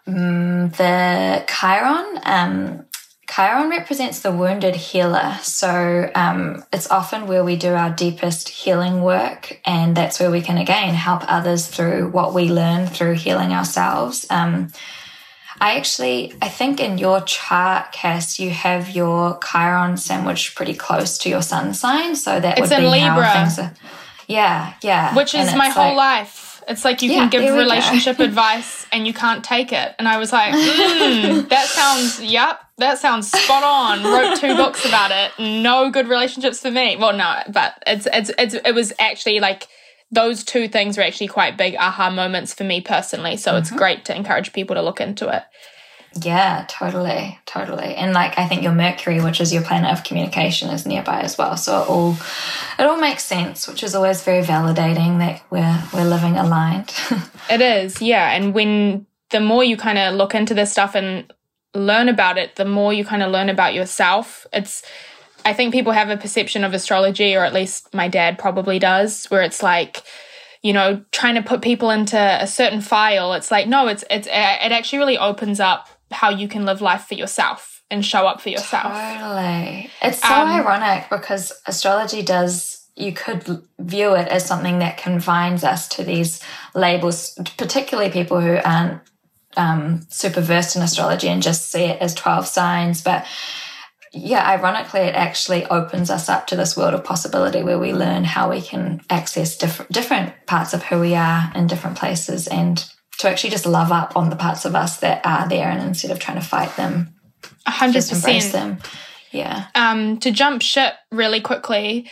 [0.06, 2.86] mm, the Chiron, um,
[3.30, 5.36] Chiron represents the wounded healer.
[5.42, 9.60] So um, it's often where we do our deepest healing work.
[9.66, 14.26] And that's where we can, again, help others through what we learn through healing ourselves.
[14.30, 14.72] Um,
[15.60, 21.18] I actually, I think in your chart, Cass, you have your Chiron sandwich pretty close
[21.18, 22.16] to your sun sign.
[22.16, 23.24] So that It's would in be Libra.
[23.26, 23.72] how things are.
[24.26, 25.14] Yeah, yeah.
[25.14, 26.62] which is my whole like- life.
[26.68, 27.62] It's like you Yeah, can give there we go.
[27.64, 29.94] relationship advice and you can't take it.
[29.98, 34.04] And I was like, mm, that sounds, yep, that sounds spot on.
[34.04, 35.32] Wrote two books about it.
[35.38, 36.96] No good relationships for me.
[36.96, 39.66] Well, no, but it's, it's, it's it was actually like
[40.10, 43.36] those two things were actually quite big aha moments for me personally.
[43.36, 43.58] So Mm-hmm.
[43.58, 45.42] it's great to encourage people to look into it.
[46.22, 47.94] Yeah, totally, totally.
[47.94, 51.36] And like I think your Mercury, which is your planet of communication, is nearby as
[51.36, 51.56] well.
[51.58, 52.16] So it all
[52.78, 56.92] it all makes sense, which is always very validating that we're we're living aligned.
[57.50, 58.32] It is, yeah.
[58.32, 61.30] And when the more you kind of look into this stuff and
[61.78, 64.46] learn about it, the more you kind of learn about yourself.
[64.52, 64.82] It's,
[65.44, 69.26] I think people have a perception of astrology, or at least my dad probably does,
[69.26, 70.02] where it's like,
[70.62, 73.32] you know, trying to put people into a certain file.
[73.32, 74.30] It's like, no, it's, it's, it
[74.72, 78.48] actually really opens up how you can live life for yourself and show up for
[78.48, 78.92] yourself.
[78.92, 79.90] Totally.
[80.02, 85.64] It's so Um, ironic because astrology does, you could view it as something that confines
[85.64, 86.42] us to these
[86.74, 89.00] labels, particularly people who aren't
[89.58, 93.02] um, super versed in astrology and just see it as 12 signs.
[93.02, 93.26] But
[94.12, 98.24] yeah, ironically, it actually opens us up to this world of possibility where we learn
[98.24, 102.90] how we can access different, different parts of who we are in different places and
[103.18, 106.10] to actually just love up on the parts of us that are there and instead
[106.10, 107.12] of trying to fight them,
[107.66, 108.78] A hundred just embrace them.
[109.30, 109.66] Yeah.
[109.74, 112.10] um, to jump ship really quickly,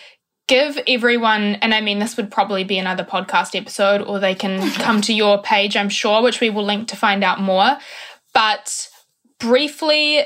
[0.48, 4.70] give everyone, and I mean, this would probably be another podcast episode, or they can
[4.74, 7.78] come to your page, I'm sure, which we will link to find out more.
[8.32, 8.88] But
[9.38, 10.24] briefly,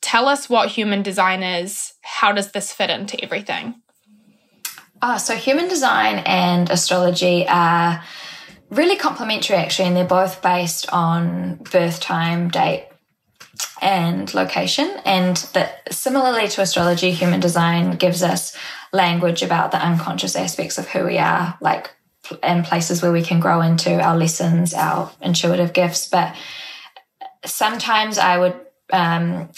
[0.00, 1.94] tell us what human design is.
[2.02, 3.74] How does this fit into everything?
[5.00, 8.02] Oh, so human design and astrology are
[8.70, 12.88] really complementary actually, and they're both based on birth time, date,
[13.80, 14.88] and location.
[15.04, 18.56] And that similarly to astrology, human design gives us
[18.92, 21.90] language about the unconscious aspects of who we are, like
[22.42, 26.08] and places where we can grow into our lessons, our intuitive gifts.
[26.08, 26.34] But
[27.44, 28.54] sometimes I would
[28.92, 29.50] um,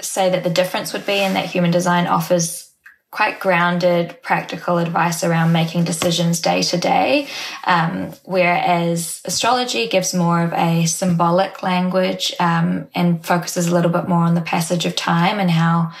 [0.00, 2.69] say that the difference would be in that human design offers
[3.10, 7.26] quite grounded, practical advice around making decisions day to day,
[7.64, 14.08] um, whereas astrology gives more of a symbolic language um, and focuses a little bit
[14.08, 15.92] more on the passage of time and how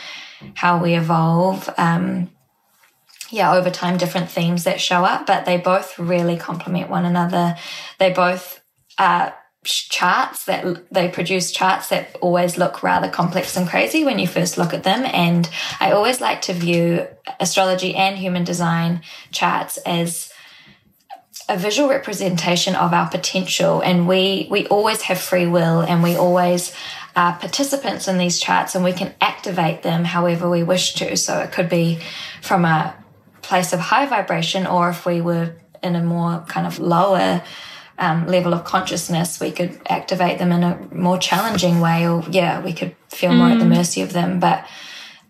[0.54, 1.68] how we evolve.
[1.76, 2.30] Um,
[3.30, 7.56] yeah, over time, different themes that show up, but they both really complement one another.
[7.98, 8.60] They both
[8.98, 14.26] are charts that they produce charts that always look rather complex and crazy when you
[14.26, 15.04] first look at them.
[15.04, 15.48] And
[15.80, 17.06] I always like to view
[17.38, 19.02] astrology and human design
[19.32, 20.32] charts as
[21.48, 23.80] a visual representation of our potential.
[23.82, 26.72] And we, we always have free will and we always
[27.16, 31.16] are participants in these charts and we can activate them however we wish to.
[31.16, 31.98] So it could be
[32.40, 32.94] from a
[33.42, 37.42] place of high vibration or if we were in a more kind of lower
[38.00, 42.60] um, level of consciousness, we could activate them in a more challenging way, or yeah,
[42.60, 44.40] we could feel more at the mercy of them.
[44.40, 44.66] But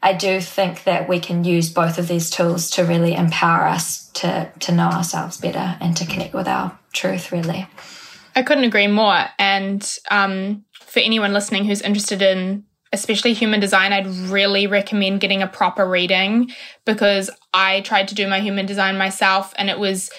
[0.02, 4.08] I do think that we can use both of these tools to really empower us
[4.12, 7.32] to to know ourselves better and to connect with our truth.
[7.32, 7.66] Really,
[8.36, 9.24] I couldn't agree more.
[9.38, 15.42] And um, for anyone listening who's interested in especially human design, I'd really recommend getting
[15.42, 16.50] a proper reading
[16.84, 20.10] because I tried to do my human design myself and it was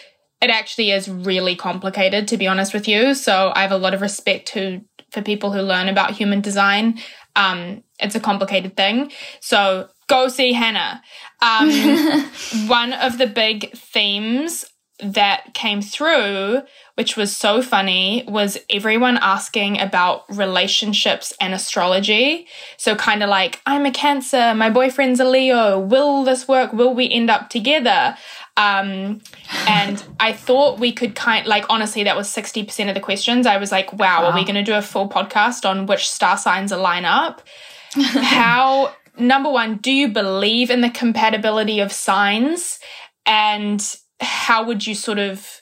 [0.42, 3.14] it actually is really complicated to be honest with you.
[3.14, 4.82] So I have a lot of respect to
[5.12, 7.00] for people who learn about human design.
[7.36, 9.12] Um, it's a complicated thing.
[9.39, 11.02] So go see Hannah.
[11.42, 11.70] Um,
[12.68, 14.66] one of the big themes
[15.02, 16.62] that came through,
[16.95, 22.47] which was so funny, was everyone asking about relationships and astrology.
[22.78, 26.74] So, kind of like, I'm a Cancer, my boyfriend's a Leo, will this work?
[26.74, 28.16] Will we end up together?
[28.58, 29.22] Um,
[29.68, 33.47] and I thought we could kind like honestly, that was 60% of the questions.
[33.47, 36.38] I was like, wow, are we going to do a full podcast on which star
[36.38, 37.41] signs align up?
[37.95, 42.80] How, number one, do you believe in the compatibility of signs?
[43.26, 43.82] And
[44.22, 45.61] how would you sort of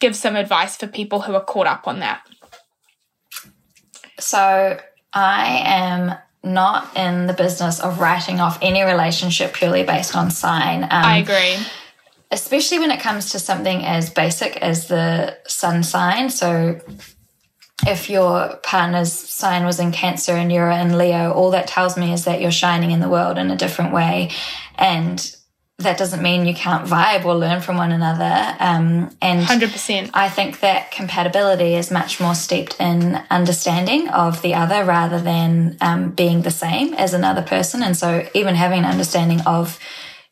[0.00, 2.22] give some advice for people who are caught up on that?
[4.18, 4.78] so
[5.12, 10.84] I am not in the business of writing off any relationship purely based on sign.
[10.84, 11.56] Um, I agree.
[12.30, 16.30] especially when it comes to something as basic as the sun sign.
[16.30, 16.80] So,
[17.86, 22.12] if your partner's sign was in Cancer and you're in Leo, all that tells me
[22.12, 24.30] is that you're shining in the world in a different way.
[24.74, 25.36] And
[25.78, 28.56] that doesn't mean you can't vibe or learn from one another.
[28.58, 30.10] Um, and 100%.
[30.12, 35.76] I think that compatibility is much more steeped in understanding of the other rather than
[35.80, 37.84] um, being the same as another person.
[37.84, 39.78] And so, even having an understanding of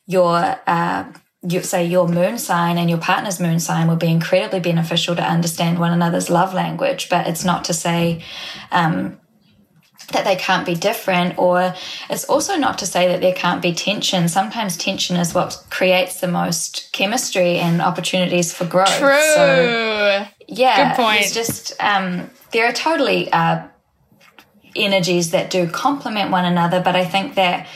[0.08, 1.04] your, uh,
[1.48, 5.22] you say your moon sign and your partner's moon sign would be incredibly beneficial to
[5.22, 7.08] understand one another's love language.
[7.08, 8.24] But it's not to say,
[8.72, 9.20] um,
[10.12, 11.74] that they can't be different, or
[12.08, 14.28] it's also not to say that there can't be tension.
[14.28, 18.96] Sometimes tension is what creates the most chemistry and opportunities for growth.
[18.98, 19.18] True.
[19.34, 21.20] So, yeah, Good point.
[21.22, 23.66] It's just um, there are totally uh,
[24.76, 27.66] energies that do complement one another, but I think that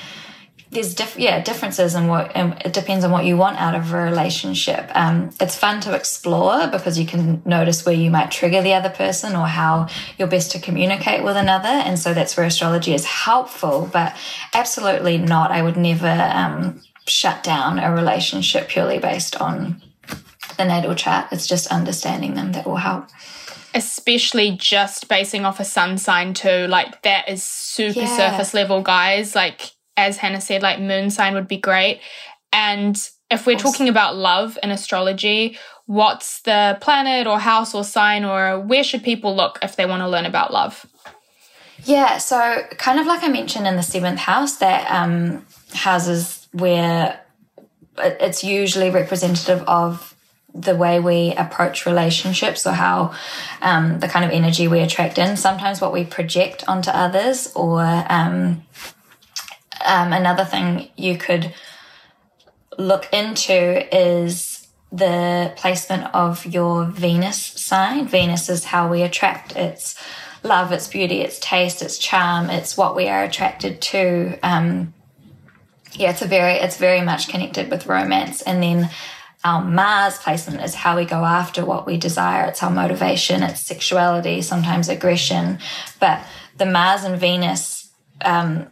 [0.73, 3.93] there's diff- yeah differences in what and it depends on what you want out of
[3.93, 8.63] a relationship um, it's fun to explore because you can notice where you might trigger
[8.63, 9.87] the other person or how
[10.19, 14.17] you're best to communicate with another and so that's where astrology is helpful but
[14.55, 19.83] absolutely not i would never um, shut down a relationship purely based on
[20.57, 23.07] the natal chart it's just understanding them that will help
[23.75, 26.67] especially just basing off a sun sign too.
[26.67, 28.17] Like that is super Yeah.
[28.17, 29.37] surface level, guys.
[29.37, 32.01] Like as Hannah said, like moon sign would be great.
[32.53, 32.97] And
[33.31, 38.59] if we're talking about love in astrology, what's the planet or house or sign or
[38.61, 40.87] where should people look if they want to learn about love?
[41.85, 47.21] Yeah, so kind of like I mentioned in the seventh house, that um, houses where
[47.99, 50.15] it's usually representative of
[50.53, 53.15] the way we approach relationships or how
[53.63, 55.37] um, the kind of energy we attract in.
[55.37, 58.63] Sometimes what we project onto others, or um,
[59.85, 61.55] um, another thing you could
[62.79, 68.09] look into is the placement of your Venus sign.
[68.09, 69.57] Venus is how we attract.
[69.57, 69.97] It's
[70.43, 74.39] love, it's beauty, it's taste, it's charm, it's what we are attracted to.
[74.43, 74.95] Um,
[75.93, 78.43] yeah, it's a very, it's very much connected with romance.
[78.43, 78.91] And then
[79.45, 82.47] our Mars placement is how we go after what we desire.
[82.47, 85.59] It's our motivation, it's sexuality, sometimes aggression.
[85.99, 86.25] But
[86.57, 87.91] the Mars and Venus,
[88.23, 88.71] um,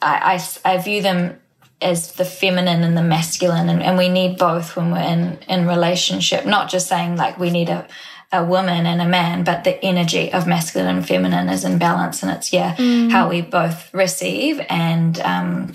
[0.00, 1.40] I, I, I view them
[1.82, 5.66] as the feminine and the masculine and, and we need both when we're in in
[5.66, 6.44] relationship.
[6.44, 7.86] Not just saying like we need a
[8.32, 12.22] a woman and a man but the energy of masculine and feminine is in balance
[12.22, 12.76] and it's yeah
[13.10, 15.74] how we both receive and um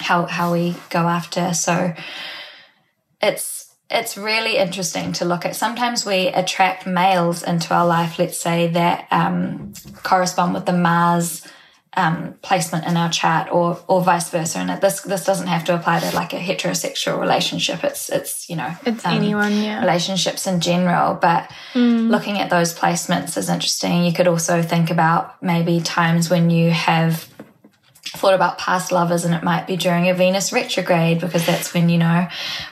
[0.00, 1.54] how how we go after.
[1.54, 1.94] So
[3.20, 5.56] it's it's really interesting to look at.
[5.56, 9.72] Sometimes we attract males into our life, let's say, that um,
[10.04, 11.46] correspond with the Mars
[11.96, 14.58] um, placement in our chart, or or vice versa.
[14.58, 17.82] And this this doesn't have to apply to like a heterosexual relationship.
[17.84, 19.80] It's it's you know It's um, anyone, yeah.
[19.80, 21.14] relationships in general.
[21.14, 24.04] But looking at those placements is interesting.
[24.04, 27.29] You could also think about maybe times when you have
[28.12, 31.88] thought about past lovers and it might be during a Venus retrograde because that's when,
[31.88, 32.26] you know,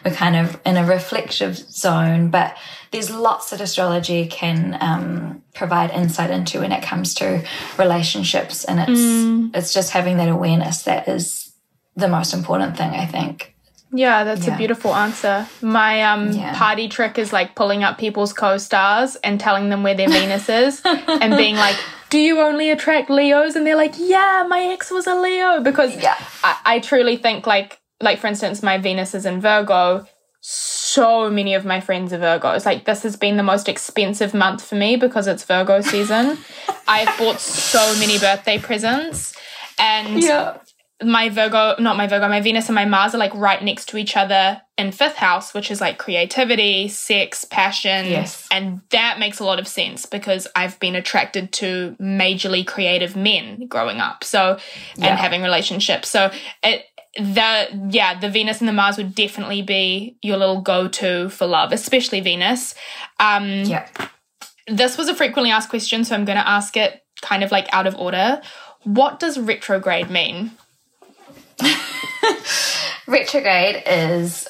[0.05, 2.31] we're kind of in a reflective zone.
[2.31, 2.57] But
[2.91, 7.45] there's lots that astrology can um, provide insight into when it comes to
[7.79, 8.65] relationships.
[8.65, 11.53] And it's it's just having that awareness that is
[11.97, 13.55] the most important thing, I think.
[13.91, 15.47] Yeah, that's a beautiful answer.
[15.63, 16.55] My um Yeah.
[16.55, 20.83] party trick is like pulling up people's co-stars and telling them where their Venus is
[20.85, 21.77] and being like,
[22.11, 25.95] "Do you only attract Leos?" And they're like, "Yeah, my ex was a Leo." Because
[25.97, 26.17] Yeah.
[26.43, 30.07] I, I truly think like like for instance, my Venus is in Virgo.
[30.41, 32.65] So many of my friends are Virgos.
[32.65, 36.39] Like this has been the most expensive month for me because it's Virgo season.
[36.89, 39.35] I've bought so many birthday presents
[39.79, 40.23] and
[41.03, 43.97] my Virgo, not my Virgo, my Venus and my Mars are like right next to
[43.97, 48.07] each other in fifth house, which is like creativity, sex, passion.
[48.07, 48.49] Yes.
[48.51, 53.67] And that makes a lot of sense because I've been attracted to majorly creative men
[53.69, 54.25] growing up.
[54.25, 54.59] So,
[54.97, 55.09] Yeah.
[55.11, 56.11] and having relationships.
[56.11, 56.33] So,
[56.65, 56.85] it,
[57.17, 61.47] the, yeah, the Venus and the Mars would definitely be your little go to for
[61.47, 62.75] love, especially Venus.
[63.21, 63.87] Um, Yeah.
[64.67, 67.69] this was a frequently asked question, so I'm going to ask it kind of like
[67.73, 68.41] out of order.
[68.83, 70.53] What does retrograde mean?
[73.07, 74.49] retrograde is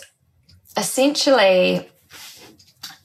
[0.77, 1.89] essentially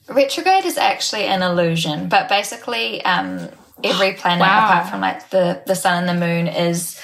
[0.10, 3.50] retrograde is actually an illusion but basically um,
[3.84, 4.66] every planet Wow.
[4.66, 7.00] apart from like the the sun and the moon is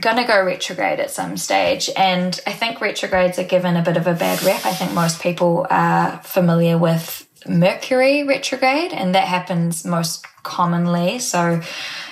[0.00, 1.90] gonna go retrograde at some stage.
[1.94, 5.20] And i think retrogrades are given a bit of a bad rep i think most
[5.20, 11.18] people are familiar with mercury retrograde and that happens most commonly.
[11.18, 11.60] So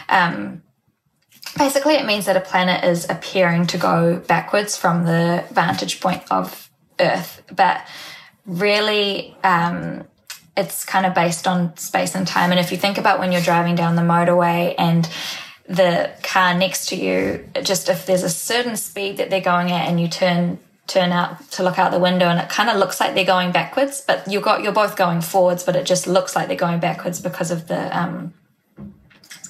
[0.09, 0.63] um,
[1.59, 6.23] basically it means that a planet is appearing to go backwards from the vantage point
[6.31, 7.87] of earth but
[8.47, 10.05] really um,
[10.59, 12.51] it's kind of based on space and time.
[12.51, 15.09] And if you think about when you're driving down the motorway and
[15.69, 19.89] the car next to you, just if there's a certain speed that they're going at
[19.89, 22.99] and you turn turn out to look out the window and it kind of looks
[22.99, 26.35] like they're going backwards, but you got you're both going forwards, but it just looks
[26.35, 28.33] like they're going backwards because of the um,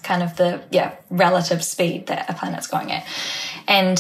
[0.09, 3.07] kind of the yeah relative speed that a planet's going at.
[3.69, 3.99] And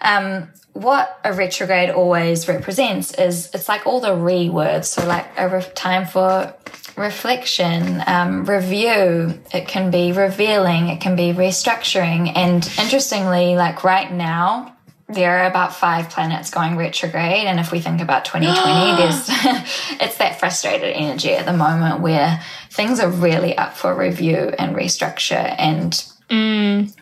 [0.00, 4.88] um, what a retrograde always represents is it's like all the re words.
[4.88, 6.52] So like a re- time for
[6.96, 9.40] reflection, um, review.
[9.52, 10.88] It can be revealing.
[10.88, 12.32] It can be restructuring.
[12.34, 14.73] And interestingly, like right now,
[15.14, 17.46] there are about five planets going retrograde.
[17.46, 19.28] And if we think about 2020, there's,
[20.00, 22.40] it's that frustrated energy at the moment where
[22.70, 25.54] things are really up for review and restructure.
[25.58, 25.94] And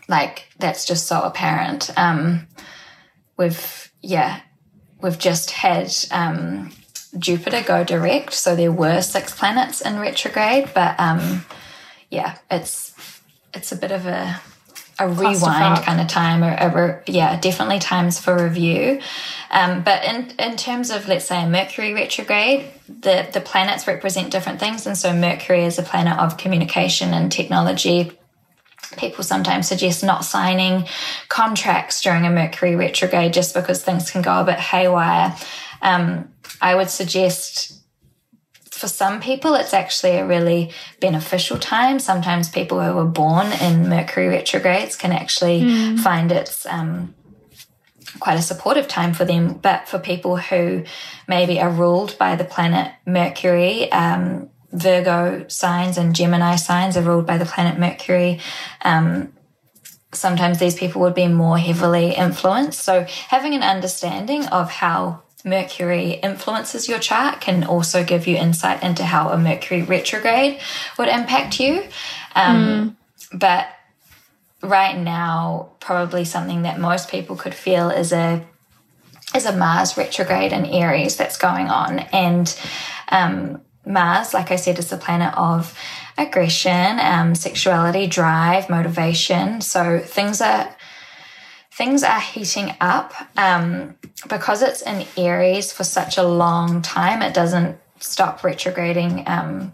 [0.09, 1.91] like, that's just so apparent.
[1.97, 2.47] Um,
[3.37, 4.41] we've, yeah,
[5.01, 6.73] we've just had, um,
[7.19, 8.33] Jupiter go direct.
[8.33, 11.45] So there were six planets in retrograde, but, um,
[12.11, 13.21] yeah, it's,
[13.53, 14.41] it's a bit of a,
[14.99, 19.01] a rewind kind of time or, or yeah definitely times for review.
[19.51, 22.71] Um, but in, in terms of let's say a mercury retrograde
[23.01, 24.87] the, the planets represent different things.
[24.87, 28.13] And so mercury is a planet of communication and technology.
[28.97, 30.87] People sometimes suggest not signing
[31.29, 35.37] contracts during a mercury retrograde just because things can go a bit haywire.
[35.81, 36.29] Um,
[36.61, 37.82] i would suggest
[38.83, 42.01] for some people, it's actually a really beneficial time.
[42.01, 45.61] Sometimes people who were born in Mercury retrogrades can actually
[45.99, 47.15] find it's um,
[48.19, 49.55] quite a supportive time for them.
[49.55, 50.83] But for people who
[51.29, 57.25] maybe are ruled by the planet Mercury, um, Virgo signs and Gemini signs are ruled
[57.25, 58.41] by the planet Mercury.
[58.85, 59.33] Um,
[60.13, 62.81] sometimes these people would be more heavily influenced.
[62.81, 68.83] So having an understanding of how Mercury influences your chart can also give you insight
[68.83, 70.61] into how a Mercury retrograde
[70.99, 71.85] would impact you.
[72.35, 72.97] Um,
[73.33, 73.67] But
[74.63, 78.45] right now, probably something that most people could feel is a
[79.35, 82.55] is a Mars retrograde in Aries that's going on, and
[83.09, 85.77] um, Mars, like I said, is the planet of
[86.19, 89.63] aggression, um, sexuality, drive, motivation.
[89.63, 90.77] So things are
[91.73, 93.97] things are heating up um,
[94.29, 97.23] because it's in Aries for such a long time.
[97.23, 99.73] It doesn't stop retrograding um,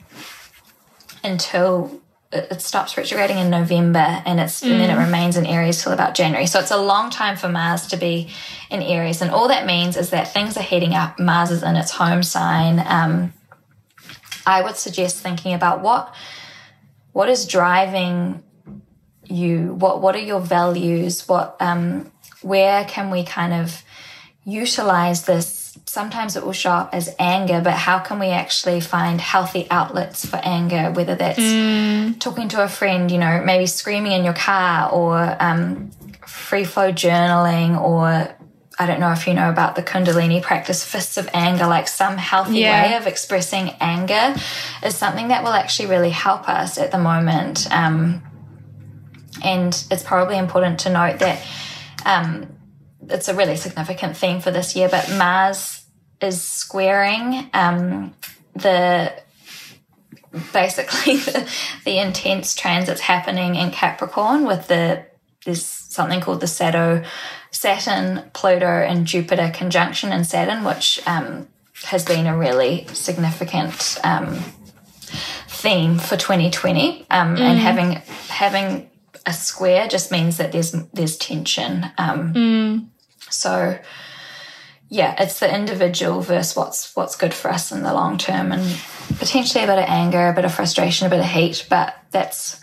[1.25, 5.93] until it stops retrograding in November, and it's and then it remains in Aries till
[5.93, 6.47] about January.
[6.47, 8.31] So it's a long time for Mars to be
[8.71, 11.19] in Aries, and all that means is that things are heating up.
[11.19, 12.85] Mars is in its home sign.
[12.87, 13.33] Um,
[14.47, 16.15] I would suggest thinking about what
[17.13, 18.43] what is driving
[19.31, 22.11] you what what are your values what um
[22.43, 23.83] where can we kind of
[24.45, 29.21] utilize this sometimes it will show up as anger but how can we actually find
[29.21, 34.25] healthy outlets for anger whether that's talking to a friend you know maybe screaming in
[34.25, 35.91] your car or um,
[36.27, 38.35] free flow journaling or
[38.81, 42.17] I don't know if you know about the Kundalini practice, fists of anger, like some
[42.17, 42.81] healthy Yeah.
[42.91, 44.37] way of expressing anger
[44.85, 47.67] is something that will actually really help us at the moment.
[47.73, 48.23] Um,
[49.43, 51.45] and it's probably important to note that
[52.05, 52.47] um,
[53.09, 55.85] it's a really significant theme for this year, but Mars
[56.21, 58.15] is squaring um,
[58.55, 59.13] the
[60.53, 61.51] basically the,
[61.85, 65.05] the intense transits happening in Capricorn with the
[65.45, 67.03] there's something called the Sato,
[67.51, 71.49] Saturn, Pluto, and Jupiter conjunction in Saturn, which um,
[71.85, 74.35] has been a really significant um,
[75.49, 77.07] theme for 2020.
[77.11, 77.93] Um, And having
[78.29, 78.88] having
[79.29, 81.87] a square just means that there's there's tension.
[81.99, 82.91] Um,
[83.31, 83.79] So
[84.89, 88.81] yeah, it's the individual versus what's what's good for us in the long term, and
[89.19, 91.67] potentially a bit of anger, a bit of frustration, a bit of heat.
[91.69, 92.59] But that's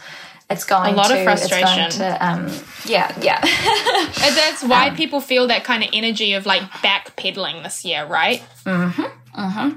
[0.49, 1.89] it's going A lot to, of frustration.
[1.91, 2.51] to, um,
[2.86, 3.39] yeah, yeah.
[4.26, 8.43] And that's why people feel that kind of energy of like backpedaling this year, right?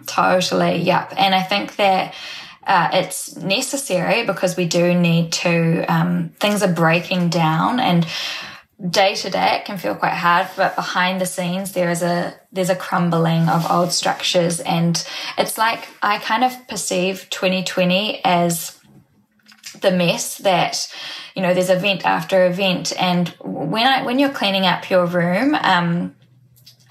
[0.07, 1.13] Totally, yep.
[1.17, 2.15] And I think that
[2.69, 8.07] uh, it's necessary because we do need to, um, things are breaking down and
[8.91, 12.33] day to day it can feel quite hard but behind the scenes there is a
[12.53, 15.05] there's a crumbling of old structures and
[15.37, 18.79] it's like i kind of perceive 2020 as
[19.81, 20.93] the mess that
[21.35, 25.57] you know there's event after event and when i when you're cleaning up your room
[25.57, 26.15] um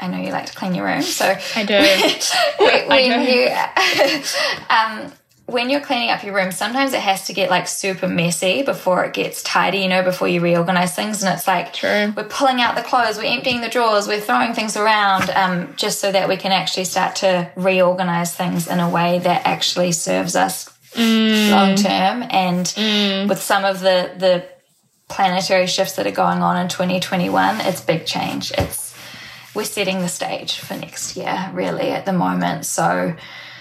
[0.02, 1.74] i know you like to clean your room so I do.
[2.66, 3.32] when, when do.
[3.32, 3.48] you
[4.70, 5.14] um
[5.48, 9.06] when you're cleaning up your room, sometimes it has to get like super messy before
[9.06, 11.24] it gets tidy, you know, before you reorganize things.
[11.24, 12.14] And it's like True.
[12.16, 16.02] we're pulling out the clothes, we're emptying the drawers, we're throwing things around, um, just
[16.02, 20.36] so that we can actually start to reorganize things in a way that actually serves
[20.36, 22.24] us long term.
[22.30, 24.46] And with some of the the
[25.08, 28.52] planetary shifts that are going on in 2021, it's big change.
[28.58, 28.94] It's
[29.56, 32.66] we're setting the stage for next year, really, at the moment.
[32.66, 33.16] So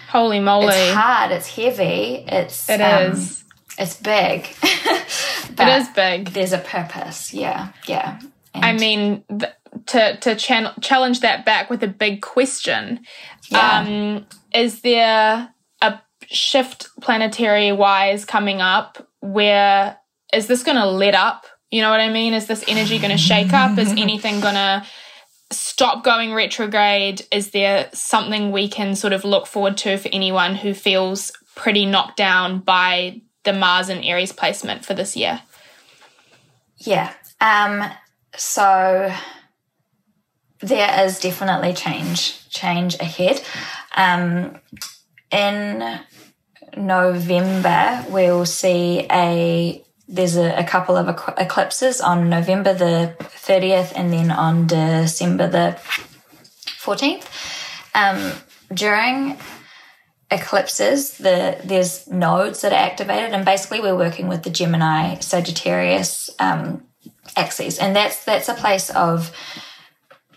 [0.09, 0.69] Holy moly.
[0.69, 3.45] it's hard, it's heavy, it's It um, is.
[3.79, 4.49] it's big.
[5.59, 6.29] It is big.
[6.31, 7.33] There's a purpose.
[7.33, 8.19] Yeah, yeah.
[8.53, 9.53] And I mean, th-
[9.87, 13.01] to to chan- challenge that back with a big question,
[13.49, 13.79] Yeah.
[13.81, 15.49] um, is there
[15.81, 19.97] a shift planetary wise coming up where
[20.35, 21.47] is this going to let up?
[21.71, 22.35] You know what I mean?
[22.35, 23.79] Is this energy going to shake up?
[23.79, 24.85] Is anything going to
[25.51, 27.23] stop going retrograde?
[27.31, 31.87] Is there something we can sort of look forward to for anyone who feels pretty
[31.87, 35.43] knocked down by the Mars and Aries placement for this year?
[36.79, 37.13] Yeah.
[37.41, 37.85] Um,
[38.37, 39.13] so
[40.61, 43.43] there is definitely change, change ahead.
[43.97, 44.59] Um,
[45.31, 46.01] in
[46.77, 53.93] November, we'll see a there's a, a couple of ec- eclipses on November the 30th
[53.97, 55.79] and then on December the
[56.79, 57.27] 14th.
[57.95, 58.33] Um,
[58.73, 59.39] during
[60.31, 66.31] eclipses, the there's nodes that are activated, and basically we're working with the Gemini Sagittarius
[66.39, 66.85] um,
[67.37, 69.33] axes, and that's that's a place of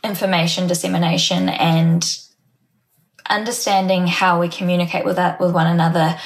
[0.03, 2.05] information dissemination and
[3.29, 6.17] understanding how we communicate with that with one another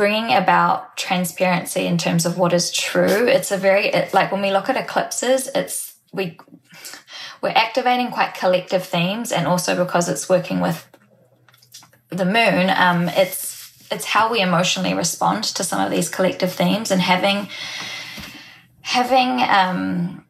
[0.00, 3.26] bringing about transparency in terms of what is true.
[3.28, 6.38] It's a very it, like when we look at eclipses it's we
[7.42, 10.88] we're activating quite collective themes and also because it's working with
[12.08, 16.90] the moon um, it's it's how we emotionally respond to some of these collective themes
[16.90, 17.46] and having
[18.80, 20.24] having um,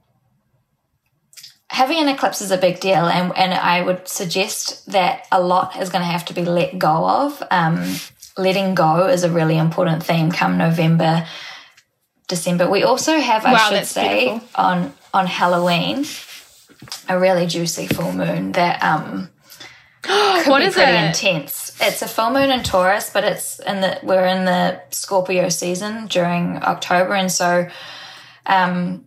[1.69, 5.81] having an eclipse is a big deal and, and i would suggest that a lot
[5.81, 7.95] is going to have to be let go of um,
[8.41, 11.27] letting go is a really important theme come november
[12.29, 14.49] december we also have i Wow, should say beautiful.
[14.55, 16.05] on on halloween
[17.09, 19.29] a really juicy full moon that um
[20.03, 21.05] could What be is pretty it?
[21.09, 21.77] intense.
[21.79, 26.07] It's a full moon in Taurus, but it's in the we're in the Scorpio season
[26.07, 27.69] during October, and so
[28.47, 29.05] um,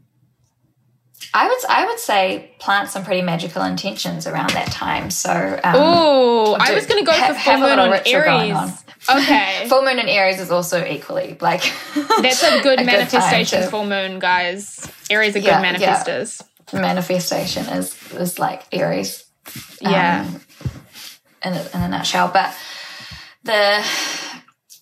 [1.33, 5.09] I would I would say plant some pretty magical intentions around that time.
[5.09, 5.31] So
[5.63, 8.83] um, Oh, I was going to go ha- for full moon on Aries.
[9.09, 9.65] Okay.
[9.69, 11.61] full moon in Aries is also equally like
[12.21, 14.89] That's a good time manifestation to- full moon, guys.
[15.09, 15.73] Aries are good Yeah, yeah.
[16.03, 16.41] manifestors.
[16.73, 19.25] manifestation is is like Aries.
[19.81, 20.25] Yeah.
[20.27, 20.41] um,
[21.43, 22.29] in a, in a nutshell.
[22.33, 22.55] But
[23.43, 23.83] the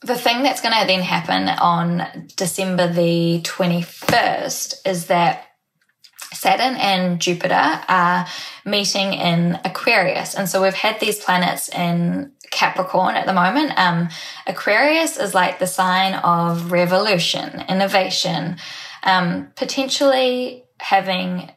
[0.04, 5.46] the thing that's going to then happen on December the twenty first is that
[6.34, 8.28] Saturn and Jupiter are
[8.66, 13.74] meeting in Aquarius, and so we've had these planets in Capricorn at the moment.
[13.78, 14.10] Um,
[14.46, 18.58] Aquarius is like the sign of revolution, innovation,
[19.04, 21.52] um, potentially having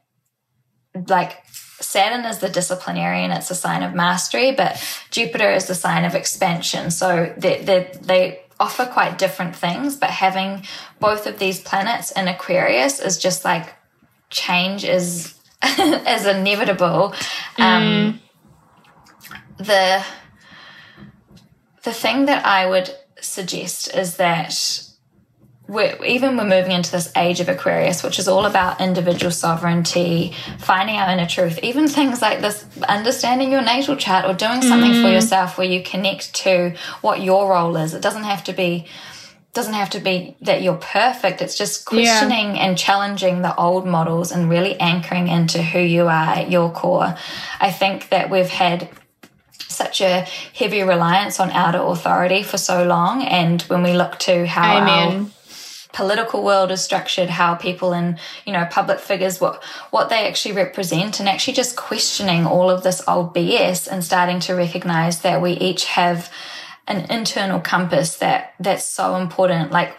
[1.09, 1.45] like
[1.81, 6.15] Saturn is the disciplinarian, it's a sign of mastery, but Jupiter is the sign of
[6.15, 6.91] expansion.
[6.91, 10.65] So they, they, they offer quite different things, but having
[11.01, 13.75] both of these planets in Aquarius is just like
[14.31, 15.35] change is
[15.65, 17.15] is inevitable.
[17.59, 18.21] Um,
[19.57, 20.05] the
[21.85, 24.83] the thing that I would suggest is that
[25.67, 30.35] we're, even we're moving into this age of Aquarius, which is all about individual sovereignty,
[30.59, 34.93] finding our inner truth, even things like this, understanding your natal chart or doing something
[34.93, 35.13] for mm.
[35.13, 37.95] yourself where you connect to what your role is.
[37.95, 38.87] It doesn't have to be
[39.55, 41.41] doesn't have to be that you're perfect.
[41.41, 46.35] It's just questioning and challenging the old models and really anchoring into who you are
[46.35, 47.15] at your core.
[47.61, 48.89] I think that we've had
[49.75, 53.23] such a heavy reliance on outer authority for so long.
[53.23, 55.27] And when we look to how our
[55.93, 60.55] political world is structured, how people and you know, public figures, what what they actually
[60.55, 65.41] represent, and actually just questioning all of this old BS and starting to recognize that
[65.41, 66.31] we each have
[66.87, 69.71] an internal compass that that's so important.
[69.71, 69.97] Like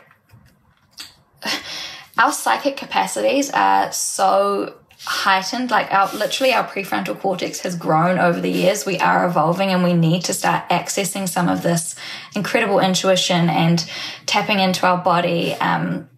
[2.17, 4.75] our psychic capacities are so
[5.05, 5.71] heightened.
[5.71, 8.85] Like our literally our prefrontal cortex has grown over the years.
[8.85, 11.95] We are evolving and we need to start accessing some of this
[12.35, 13.83] incredible intuition and
[14.25, 15.53] tapping into our body.
[15.55, 16.09] Um,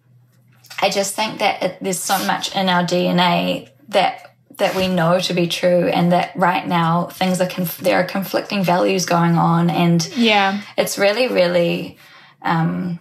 [0.80, 5.18] i just think that it, there's so much in our dna that that we know
[5.18, 9.34] to be true and that right now things are conf- there are conflicting values going
[9.36, 10.60] on and Yeah.
[10.76, 11.98] it's really really
[12.42, 13.00] um,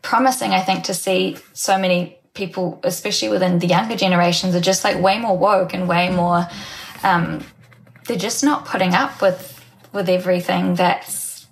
[0.00, 4.84] promising, I think, to see so many people, especially within the younger generations, are just
[4.84, 6.46] like way more woke and way more.
[7.02, 7.44] Um,
[8.06, 9.50] they're just not putting up with
[9.92, 11.46] with everything that's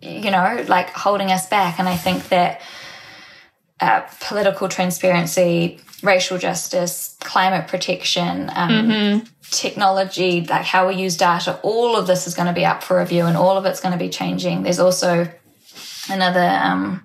[0.00, 2.60] you know like holding us back, and I think that
[3.80, 11.96] uh, political transparency, racial justice, climate protection, um, technology, like how we use data, all
[11.96, 13.98] of this is going to be up for review and all of it's going to
[13.98, 14.62] be changing.
[14.62, 15.28] There's also
[16.10, 17.04] another, um,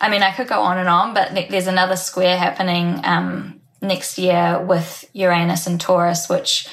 [0.00, 4.18] I mean, I could go on and on, but there's another square happening um, next
[4.18, 6.66] year with Uranus and Taurus, which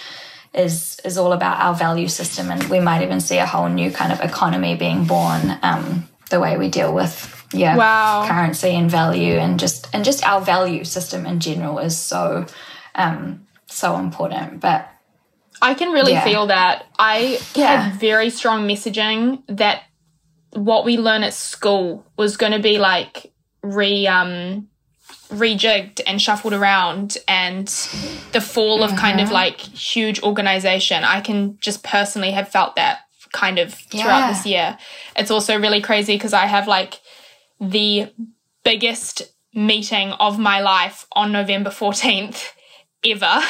[0.53, 3.91] is is all about our value system, and we might even see a whole new
[3.91, 5.57] kind of economy being born.
[5.61, 8.25] Um, the way we deal with yeah Wow.
[8.28, 12.45] currency and value, and just and just our value system in general is so
[12.95, 14.59] um, so important.
[14.61, 14.89] But
[15.61, 16.23] I can really Yeah.
[16.23, 16.86] feel that.
[16.97, 17.82] I Yeah.
[17.84, 19.82] had very strong messaging that
[20.66, 23.32] what we learn at school was going to be like
[23.64, 24.68] re um
[25.30, 27.68] rejigged and shuffled around and
[28.32, 31.03] the fall of kind of like huge organization.
[31.03, 32.99] I can just personally have felt that
[33.34, 34.32] kind of throughout Yeah.
[34.32, 34.78] this year.
[35.18, 37.01] It's also really crazy because I have like
[37.60, 38.12] the
[38.64, 39.22] biggest
[39.53, 42.51] meeting of my life on November 14th
[43.05, 43.41] ever.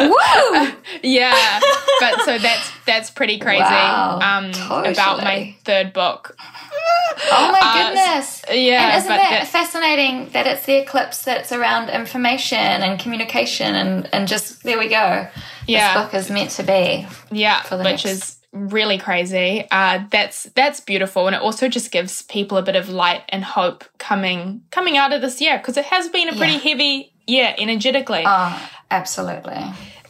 [0.00, 0.68] woo!
[1.02, 1.60] Yeah,
[2.00, 3.60] but so that's that's pretty crazy.
[3.62, 4.50] Wow, um,
[4.84, 6.36] about my third book.
[6.38, 8.42] Oh my Uh, goodness!
[8.50, 13.74] Yeah, and isn't that, that- fascinating that it's the eclipse that's around information and communication
[13.74, 15.26] and and just there we go.
[15.66, 15.94] Yeah.
[15.94, 17.06] This book is meant to be.
[17.30, 19.66] yeah, for the which next- is really crazy.
[19.70, 23.44] Uh, that's that's beautiful, and it also just gives people a bit of light and
[23.44, 26.58] hope coming coming out of this year because it has been a pretty Yeah.
[26.60, 28.22] heavy year energetically.
[28.26, 29.62] Oh, absolutely.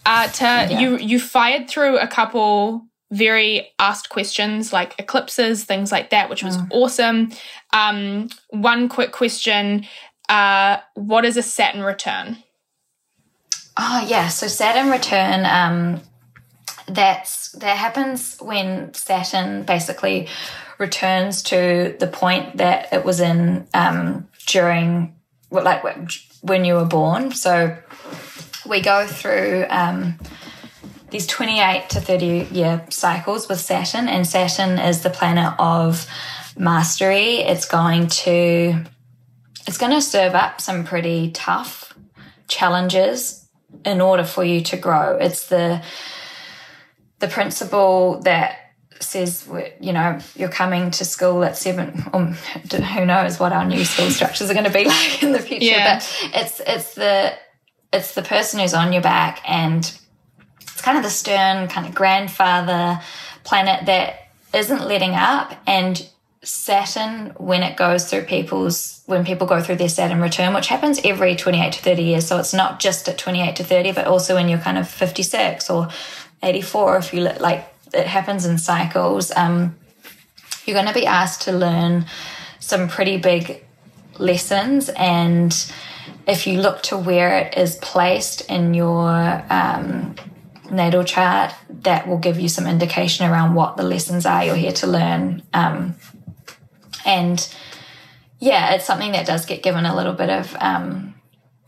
[0.06, 6.10] uh, to, you you fired through a couple very asked questions like eclipses, things like
[6.10, 7.30] that, which was awesome.
[7.72, 9.86] Um, one quick question:
[10.28, 12.38] uh, What is a Saturn return?
[13.76, 15.44] Oh yeah, so Saturn return.
[15.46, 16.00] Um,
[16.86, 20.28] that's that happens when Saturn basically
[20.78, 25.14] returns to the point that it was in um, during,
[25.62, 26.08] like when-
[26.64, 27.32] you were born.
[27.32, 27.76] So
[28.66, 30.18] we go through um,
[31.10, 36.06] these twenty-eight to thirty-year cycles with Saturn, and Saturn is the planet of
[36.58, 37.36] mastery.
[37.36, 38.84] It's going to
[39.66, 41.94] it's going to serve up some pretty tough
[42.48, 43.48] challenges
[43.84, 45.16] in order for you to grow.
[45.16, 45.82] It's the
[47.20, 48.63] the principle that
[49.00, 49.48] says
[49.80, 52.32] you know you're coming to school at seven um,
[52.72, 55.64] who knows what our new school structures are going to be like in the future
[55.66, 55.96] Yeah.
[55.98, 57.32] but it's it's the
[57.92, 59.80] it's the person who's on your back and
[60.60, 63.00] it's kind of the stern kind of grandfather
[63.44, 66.08] planet that isn't letting up and
[66.42, 71.00] Saturn when it goes through people's when people go through their Saturn return which happens
[71.04, 74.34] every 28 to 30 years so it's not just at 28 to 30 but also
[74.34, 75.88] when you're kind of 56 or
[76.42, 79.76] 84 if you look like it happens in cycles um,
[80.64, 82.06] you're going to be asked to learn
[82.58, 83.64] some pretty big
[84.18, 85.72] lessons and
[86.26, 90.14] if you look to where it is placed in your um,
[90.70, 94.72] natal chart that will give you some indication around what the lessons are you're here
[94.72, 95.94] to learn um,
[97.04, 97.54] and
[98.38, 101.14] yeah it's something that does get given a little bit of um,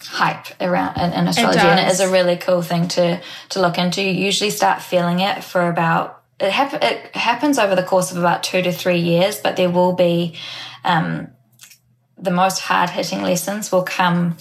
[0.07, 3.21] hype around in, astrology and it is a really cool thing to
[3.51, 4.03] to look into.
[4.03, 8.19] You usually start feeling it for about it, hap- it happens over the course of
[8.19, 10.37] about two to three years but there will be
[10.85, 11.29] um,
[12.19, 14.37] the most hard hitting lessons will come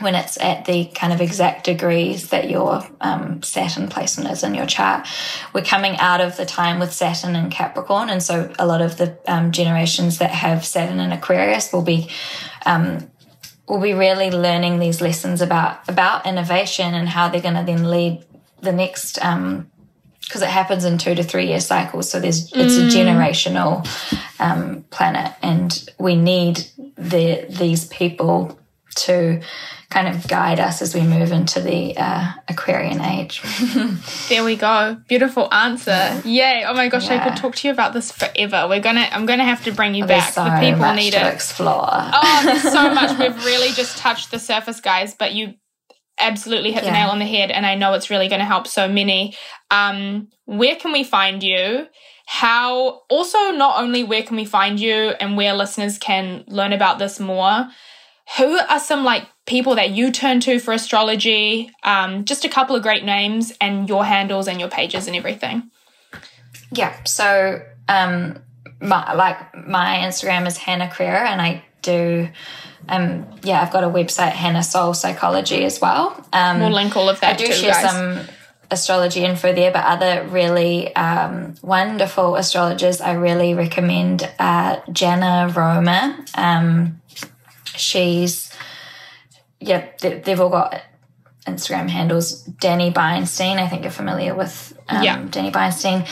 [0.00, 4.54] when it's at the kind of exact degrees that your um, Saturn placement is in
[4.54, 5.08] your chart.
[5.52, 8.96] We're coming out of the time with Saturn and Capricorn, and so a lot of
[8.96, 12.08] the um, generations that have Saturn and Aquarius will be
[12.66, 13.10] um,
[13.68, 17.84] will be really learning these lessons about about innovation and how they're going to then
[17.84, 18.24] lead
[18.60, 19.22] the next.
[20.28, 23.86] Because it happens in two to three year cycles, so there's it's a generational
[24.40, 26.66] um, planet, and we need
[26.96, 28.58] the these people
[28.96, 29.40] to
[29.90, 33.40] kind of guide us as we move into the uh, Aquarian age.
[34.28, 34.98] There we go.
[35.08, 36.20] Beautiful answer.
[36.26, 36.64] Yay.
[36.66, 38.66] Oh my gosh, I could talk to you about this forever.
[38.68, 40.32] We're gonna I'm gonna have to bring you There's back.
[40.34, 41.32] so the people much need to it.
[41.32, 41.88] explore.
[41.90, 43.18] Oh, there's so much.
[43.20, 45.54] We've really just touched the surface, guys, but you
[46.18, 48.66] absolutely hit the nail on the head, and I know it's really going to help
[48.66, 49.36] so many.
[49.70, 51.86] Um, where can we find you?
[52.26, 56.98] How, also, not only where can we find you and where listeners can learn about
[56.98, 57.68] this more,
[58.36, 61.70] who are some like people that you turn to for astrology?
[61.84, 65.70] Um, just a couple of great names and your handles and your pages and everything.
[66.70, 67.02] Yeah.
[67.04, 68.38] So um,
[68.80, 72.28] my, like my Instagram is Hannah Creer, and I do.
[72.88, 76.24] Um, yeah, I've got a website, Hannah Soul Psychology, as well.
[76.32, 77.90] Um, We'll link all of that I do too, share guys.
[77.90, 78.20] some
[78.70, 86.24] astrology info there, but other really um, wonderful astrologers I really recommend uh, Jana Roma.
[86.34, 87.00] Um,
[87.76, 88.52] she's,
[89.60, 90.82] yeah, they, they've all got
[91.46, 92.42] Instagram handles.
[92.42, 95.24] Danny Beinstein, I think you're familiar with um, Yeah.
[95.30, 96.04] Danny Beinstein.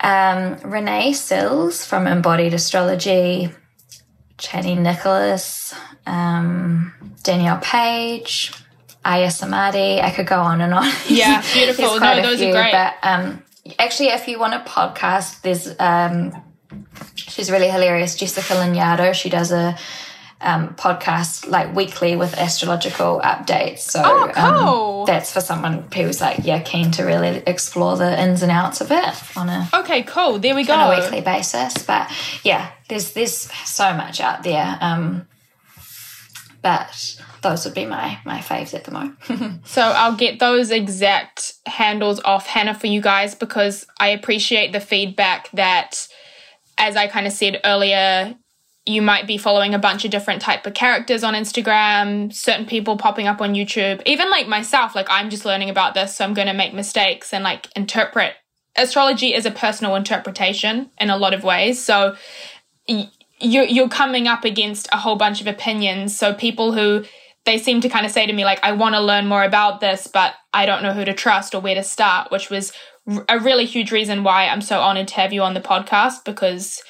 [0.00, 3.50] Um, Renee Sills from Embodied Astrology.
[4.38, 5.74] Chani Nicholas,
[6.06, 8.52] um, Danielle Page,
[9.04, 10.02] Aya Samadi.
[10.02, 10.90] I could go on and on.
[11.08, 11.98] Yeah, beautiful.
[11.98, 12.72] No, those are great.
[12.72, 13.42] But um,
[13.78, 16.32] actually, if you want a podcast, there's um,
[17.14, 18.14] she's really hilarious.
[18.14, 19.12] Jessica Lanyadoo.
[19.12, 19.76] She does a
[20.40, 23.80] um, podcast like weekly with astrological updates.
[23.80, 25.00] So Oh, cool.
[25.00, 28.80] um, that's for someone who's like yeah keen to really explore the ins and outs
[28.80, 30.38] of it on a Okay, cool.
[30.38, 30.74] There we go.
[30.74, 31.74] on a weekly basis.
[31.84, 32.10] But
[32.44, 33.36] yeah, there's there's
[33.68, 34.78] so much out there.
[34.80, 35.26] Um,
[36.62, 39.16] but those would be my my faves at the moment.
[39.66, 44.80] So I'll get those exact handles off Hannah for you guys because I appreciate the
[44.80, 46.08] feedback that,
[46.78, 48.34] as I kind of said earlier,
[48.88, 52.96] you might be following a bunch of different type of characters on Instagram, certain people
[52.96, 56.34] popping up on YouTube, even like myself, like I'm just learning about this, so I'm
[56.34, 58.34] going to make mistakes and like interpret.
[58.76, 61.82] Astrology is a personal interpretation in a lot of ways.
[61.82, 62.16] So
[62.86, 66.16] you're, you're coming up against a whole bunch of opinions.
[66.16, 67.04] So people who
[67.44, 69.80] they seem to kind of say to me like i want to learn more about
[69.80, 72.72] this but i don't know who to trust or where to start which was
[73.26, 76.82] a really huge reason why i'm so honored to have you on the podcast because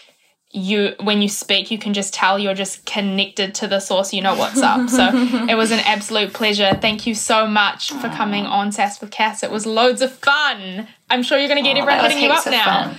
[0.51, 4.23] you when you speak you can just tell you're just connected to the source you
[4.23, 4.89] know what's up.
[4.89, 5.11] So
[5.49, 6.77] it was an absolute pleasure.
[6.81, 9.43] Thank you so much for coming on sass with cass.
[9.43, 10.89] It was loads of fun.
[11.11, 12.85] I'm sure you're going to get everyone hitting you up now.
[12.85, 12.99] fun.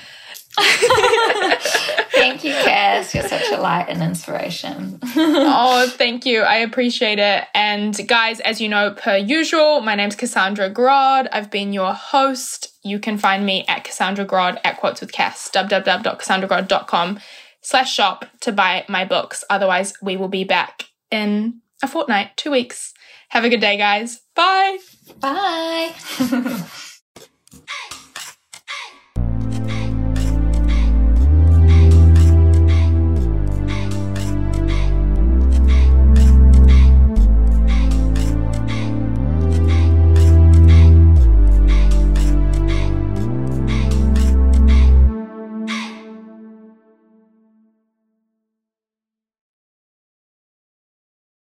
[2.12, 3.14] Thank you, Cass.
[3.14, 4.99] You're such a light and inspiration.
[5.16, 6.41] oh, thank you.
[6.41, 7.45] I appreciate it.
[7.53, 11.28] And guys, as you know, per usual, my name's Cassandra Grod.
[11.32, 12.74] I've been your host.
[12.84, 17.20] You can find me at Cassandra Grod at Quotes with Cass, www.cassandragrod.com
[17.62, 19.43] slash shop to buy my books.
[19.49, 22.93] Otherwise, we will be back in a fortnight, two weeks.
[23.30, 24.22] Have a good day, guys.
[24.36, 24.80] Bye.
[25.20, 25.93] Bye.